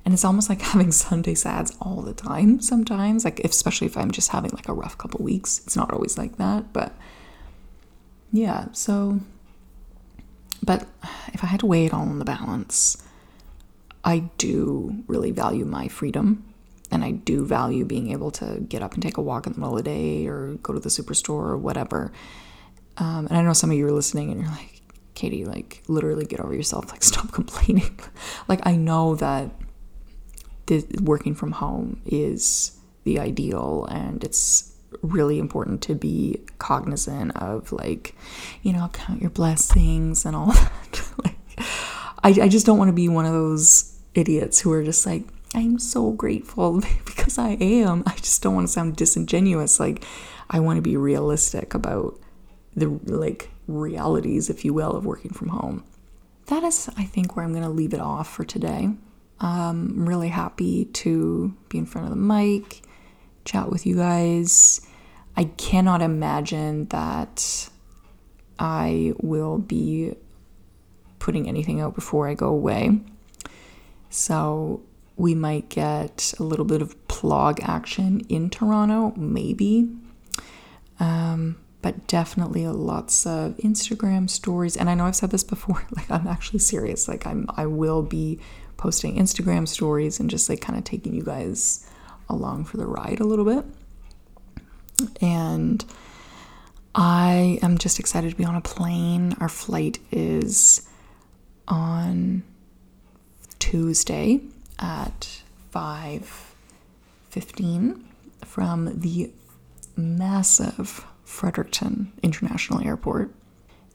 And 0.06 0.14
it's 0.14 0.24
almost 0.24 0.48
like 0.48 0.62
having 0.72 0.92
Sunday 0.92 1.34
sads 1.34 1.76
all 1.82 2.00
the 2.00 2.14
time 2.14 2.60
sometimes, 2.60 3.24
like 3.24 3.40
especially 3.40 3.88
if 3.88 3.96
I'm 3.98 4.12
just 4.12 4.30
having 4.30 4.52
like 4.52 4.68
a 4.68 4.72
rough 4.72 4.96
couple 4.96 5.22
weeks. 5.22 5.60
It's 5.66 5.76
not 5.76 5.92
always 5.92 6.16
like 6.16 6.38
that, 6.38 6.72
but 6.72 6.94
yeah, 8.32 8.68
so, 8.72 9.20
but 10.64 10.86
if 11.34 11.42
I 11.42 11.48
had 11.48 11.60
to 11.60 11.66
weigh 11.66 11.86
it 11.86 11.92
all 11.92 12.04
in 12.04 12.20
the 12.20 12.24
balance, 12.24 13.02
I 14.04 14.30
do 14.38 15.02
really 15.08 15.32
value 15.32 15.64
my 15.64 15.88
freedom 15.88 16.44
and 16.92 17.02
I 17.02 17.10
do 17.10 17.44
value 17.44 17.84
being 17.84 18.12
able 18.12 18.30
to 18.32 18.60
get 18.60 18.82
up 18.82 18.94
and 18.94 19.02
take 19.02 19.16
a 19.16 19.22
walk 19.22 19.48
in 19.48 19.54
the 19.54 19.58
middle 19.58 19.76
of 19.76 19.84
the 19.84 19.90
day 19.90 20.28
or 20.28 20.54
go 20.62 20.72
to 20.72 20.78
the 20.78 20.88
superstore 20.88 21.48
or 21.48 21.56
whatever. 21.56 22.12
Um, 22.98 23.26
and 23.26 23.36
I 23.36 23.42
know 23.42 23.52
some 23.52 23.72
of 23.72 23.76
you 23.76 23.84
are 23.88 23.92
listening 23.92 24.30
and 24.30 24.40
you're 24.40 24.50
like, 24.50 24.82
Katie, 25.14 25.44
like 25.44 25.82
literally 25.88 26.26
get 26.26 26.38
over 26.38 26.54
yourself, 26.54 26.92
like 26.92 27.02
stop 27.02 27.32
complaining. 27.32 27.98
like 28.46 28.60
I 28.64 28.76
know 28.76 29.16
that 29.16 29.50
this, 30.66 30.86
working 31.00 31.34
from 31.34 31.52
home 31.52 32.00
is 32.04 32.72
the 33.04 33.18
ideal 33.18 33.86
and 33.90 34.24
it's 34.24 34.72
really 35.02 35.38
important 35.38 35.82
to 35.82 35.94
be 35.94 36.40
cognizant 36.58 37.36
of 37.36 37.70
like 37.72 38.14
you 38.62 38.72
know 38.72 38.88
count 38.92 39.20
your 39.20 39.30
blessings 39.30 40.24
and 40.24 40.34
all 40.36 40.46
that. 40.52 41.10
Like 41.24 41.36
I, 42.22 42.44
I 42.44 42.48
just 42.48 42.66
don't 42.66 42.78
want 42.78 42.88
to 42.88 42.94
be 42.94 43.08
one 43.08 43.26
of 43.26 43.32
those 43.32 43.98
idiots 44.14 44.60
who 44.60 44.72
are 44.72 44.82
just 44.82 45.06
like 45.06 45.24
i'm 45.54 45.78
so 45.78 46.10
grateful 46.12 46.80
because 47.04 47.38
i 47.38 47.50
am. 47.50 48.02
I 48.06 48.14
just 48.16 48.42
don't 48.42 48.54
want 48.54 48.66
to 48.66 48.72
sound 48.72 48.96
disingenuous. 48.96 49.78
Like 49.78 50.04
i 50.50 50.60
want 50.60 50.76
to 50.76 50.82
be 50.82 50.96
realistic 50.96 51.74
about 51.74 52.18
the 52.74 52.88
like 53.04 53.50
realities 53.66 54.50
if 54.50 54.64
you 54.64 54.74
will 54.74 54.92
of 54.96 55.04
working 55.06 55.32
from 55.32 55.48
home. 55.48 55.84
That 56.46 56.62
is 56.62 56.88
i 56.96 57.04
think 57.04 57.36
where 57.36 57.44
i'm 57.44 57.52
going 57.52 57.64
to 57.64 57.68
leave 57.68 57.94
it 57.94 58.00
off 58.00 58.32
for 58.32 58.44
today 58.44 58.90
um, 59.40 59.94
i'm 59.96 60.08
really 60.08 60.28
happy 60.28 60.86
to 60.86 61.54
be 61.68 61.78
in 61.78 61.86
front 61.86 62.06
of 62.06 62.10
the 62.10 62.16
mic 62.16 62.82
chat 63.46 63.70
with 63.70 63.86
you 63.86 63.96
guys. 63.96 64.82
I 65.36 65.44
cannot 65.44 66.02
imagine 66.02 66.86
that 66.86 67.70
I 68.58 69.14
will 69.18 69.58
be 69.58 70.14
putting 71.18 71.48
anything 71.48 71.80
out 71.80 71.94
before 71.94 72.28
I 72.28 72.34
go 72.34 72.48
away. 72.48 73.00
So 74.10 74.82
we 75.16 75.34
might 75.34 75.68
get 75.70 76.34
a 76.38 76.42
little 76.42 76.64
bit 76.64 76.82
of 76.82 77.08
plug 77.08 77.60
action 77.62 78.20
in 78.28 78.50
Toronto, 78.50 79.14
maybe. 79.16 79.88
Um, 81.00 81.56
but 81.82 82.06
definitely 82.06 82.66
lots 82.66 83.26
of 83.26 83.56
Instagram 83.58 84.28
stories. 84.28 84.76
And 84.76 84.90
I 84.90 84.94
know 84.94 85.04
I've 85.04 85.16
said 85.16 85.30
this 85.30 85.44
before, 85.44 85.86
like 85.96 86.10
I'm 86.10 86.26
actually 86.26 86.58
serious. 86.58 87.08
Like 87.08 87.26
I'm 87.26 87.46
I 87.56 87.66
will 87.66 88.02
be 88.02 88.40
posting 88.76 89.16
Instagram 89.16 89.66
stories 89.66 90.20
and 90.20 90.30
just 90.30 90.48
like 90.48 90.60
kind 90.60 90.78
of 90.78 90.84
taking 90.84 91.14
you 91.14 91.22
guys 91.22 91.88
along 92.28 92.64
for 92.64 92.76
the 92.76 92.86
ride 92.86 93.20
a 93.20 93.24
little 93.24 93.44
bit. 93.44 93.64
And 95.20 95.84
I 96.94 97.58
am 97.62 97.78
just 97.78 97.98
excited 97.98 98.30
to 98.30 98.36
be 98.36 98.44
on 98.44 98.54
a 98.54 98.60
plane. 98.60 99.36
Our 99.40 99.48
flight 99.48 99.98
is 100.10 100.88
on 101.68 102.42
Tuesday 103.58 104.40
at 104.78 105.42
5:15 105.72 108.04
from 108.44 109.00
the 109.00 109.30
massive 109.96 111.06
Fredericton 111.24 112.12
International 112.22 112.86
Airport. 112.86 113.34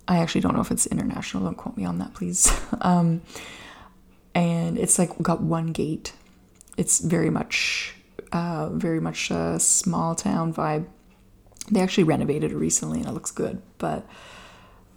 I 0.08 0.18
actually 0.18 0.42
don't 0.42 0.56
know 0.56 0.62
if 0.62 0.72
it's 0.72 0.88
international. 0.88 1.44
Don't 1.44 1.56
quote 1.56 1.78
me 1.78 1.86
on 1.86 2.00
that, 2.00 2.14
please. 2.14 2.52
Um, 2.82 3.22
and 4.34 4.78
it's 4.78 4.98
like 4.98 5.18
got 5.22 5.42
one 5.42 5.68
gate. 5.68 6.14
It's 6.78 7.00
very 7.00 7.30
much 7.30 7.96
uh, 8.32 8.70
very 8.70 9.00
much 9.00 9.30
a 9.32 9.60
small 9.60 10.16
town 10.16 10.54
vibe. 10.54 10.86
They 11.70 11.82
actually 11.82 12.06
renovated 12.06 12.52
it 12.52 12.56
recently 12.58 13.00
and 13.00 13.08
it 13.08 13.12
looks 13.12 13.32
good. 13.32 13.62
But 13.78 14.06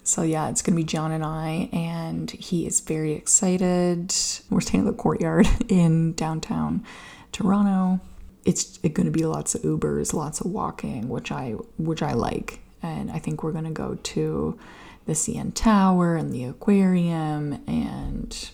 so 0.02 0.22
yeah, 0.22 0.48
it's 0.48 0.62
gonna 0.62 0.76
be 0.76 0.84
John 0.84 1.12
and 1.12 1.24
I, 1.24 1.68
and 1.72 2.30
he 2.30 2.66
is 2.66 2.80
very 2.80 3.12
excited. 3.12 4.14
We're 4.50 4.60
staying 4.60 4.86
at 4.86 4.90
the 4.90 4.96
courtyard 4.96 5.48
in 5.68 6.12
downtown 6.12 6.84
Toronto. 7.32 8.00
It's 8.44 8.76
to 9.06 9.10
be 9.10 9.24
lots 9.24 9.54
of 9.54 9.62
Ubers, 9.62 10.12
lots 10.12 10.40
of 10.40 10.50
walking, 10.50 11.08
which 11.08 11.32
I 11.32 11.52
which 11.78 12.02
I 12.02 12.12
like, 12.12 12.60
and 12.82 13.10
I 13.10 13.18
think 13.18 13.42
we're 13.42 13.52
gonna 13.52 13.70
go 13.70 13.98
to 14.02 14.58
the 15.06 15.12
CN 15.14 15.54
Tower 15.54 16.16
and 16.16 16.32
the 16.32 16.44
aquarium 16.44 17.62
and 17.66 18.50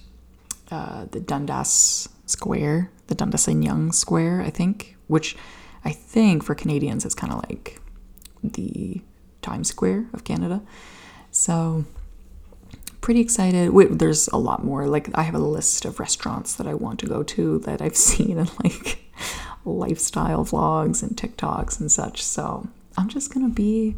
uh, 0.71 1.07
the 1.11 1.21
Dundas 1.21 2.09
Square, 2.27 2.91
the 3.09 3.15
Dundas 3.15 3.49
and 3.49 3.65
Yonge 3.65 3.95
Square, 3.95 4.43
I 4.43 4.51
think, 4.51 4.97
which 5.07 5.37
I 5.85 5.93
think 5.93 6.45
for 6.45 6.55
Canadians 6.55 7.05
is 7.05 7.15
kind 7.15 7.33
of 7.33 7.43
like 7.49 7.81
the 8.43 9.01
Times 9.43 9.69
Square 9.69 10.07
of 10.13 10.25
Canada. 10.25 10.63
So 11.31 11.85
pretty 13.01 13.21
excited. 13.21 13.71
Wait, 13.71 13.99
there's 13.99 14.29
a 14.29 14.37
lot 14.37 14.65
more. 14.65 14.87
Like 14.87 15.09
I 15.17 15.23
have 15.23 15.35
a 15.35 15.39
list 15.39 15.85
of 15.85 16.01
restaurants 16.01 16.55
that 16.57 16.67
I 16.67 16.75
want 16.75 17.01
to 17.01 17.07
go 17.07 17.23
to 17.23 17.59
that 17.61 17.81
I've 17.83 17.97
seen 18.11 18.39
in 18.39 18.49
like 18.63 18.99
lifestyle 19.65 20.45
vlogs 20.45 21.03
and 21.03 21.17
TikToks 21.17 21.81
and 21.81 21.91
such. 21.91 22.23
So 22.23 22.69
I'm 22.97 23.09
just 23.09 23.33
gonna 23.33 23.49
be 23.49 23.97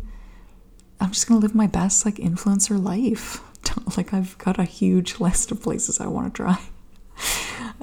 I'm 1.01 1.11
just 1.11 1.27
gonna 1.27 1.41
live 1.41 1.55
my 1.55 1.67
best 1.67 2.05
like 2.05 2.17
influencer 2.17 2.83
life. 2.83 3.41
like 3.97 4.13
I've 4.15 4.37
got 4.39 4.59
a 4.59 4.65
huge 4.65 5.21
list 5.21 5.51
of 5.51 5.63
places 5.63 6.01
I 6.01 6.07
want 6.07 6.35
to 6.35 6.43
try. 6.43 6.59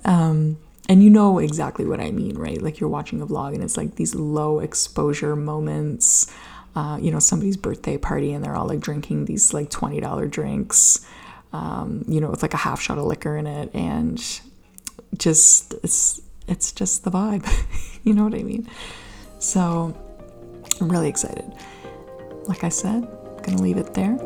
Um, 0.05 0.57
and 0.87 1.03
you 1.03 1.09
know 1.09 1.37
exactly 1.39 1.85
what 1.85 1.99
I 1.99 2.11
mean, 2.11 2.37
right? 2.37 2.61
Like 2.61 2.79
you're 2.79 2.89
watching 2.89 3.21
a 3.21 3.27
vlog 3.27 3.53
and 3.53 3.63
it's 3.63 3.77
like 3.77 3.95
these 3.95 4.15
low 4.15 4.59
exposure 4.59 5.35
moments. 5.35 6.31
uh, 6.75 6.97
you 7.01 7.11
know, 7.11 7.19
somebody's 7.19 7.57
birthday 7.57 7.97
party 7.97 8.31
and 8.31 8.43
they're 8.43 8.55
all 8.55 8.67
like 8.67 8.79
drinking 8.79 9.25
these 9.25 9.53
like 9.53 9.69
$20 9.69 10.29
drinks, 10.29 11.05
um, 11.51 12.05
you 12.07 12.21
know, 12.21 12.29
with 12.29 12.41
like 12.41 12.53
a 12.53 12.57
half 12.57 12.79
shot 12.79 12.97
of 12.97 13.05
liquor 13.05 13.35
in 13.35 13.47
it. 13.47 13.69
And 13.73 14.17
just, 15.17 15.73
it's, 15.83 16.21
it's 16.47 16.71
just 16.71 17.03
the 17.03 17.11
vibe. 17.11 17.47
you 18.03 18.13
know 18.13 18.23
what 18.23 18.35
I 18.35 18.43
mean? 18.43 18.69
So 19.39 19.95
I'm 20.79 20.89
really 20.89 21.09
excited. 21.09 21.51
Like 22.45 22.63
I 22.63 22.69
said, 22.69 23.07
I'm 23.45 23.57
to 23.57 23.63
leave 23.63 23.77
it 23.77 23.93
there. 23.93 24.17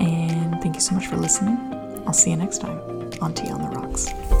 And 0.00 0.60
thank 0.62 0.74
you 0.74 0.80
so 0.80 0.94
much 0.94 1.06
for 1.06 1.16
listening. 1.16 1.58
I'll 2.06 2.12
see 2.12 2.30
you 2.30 2.36
next 2.36 2.58
time 2.58 2.80
on 3.20 3.34
Tea 3.34 3.50
on 3.50 3.62
the 3.62 3.68
Rocks. 3.68 4.39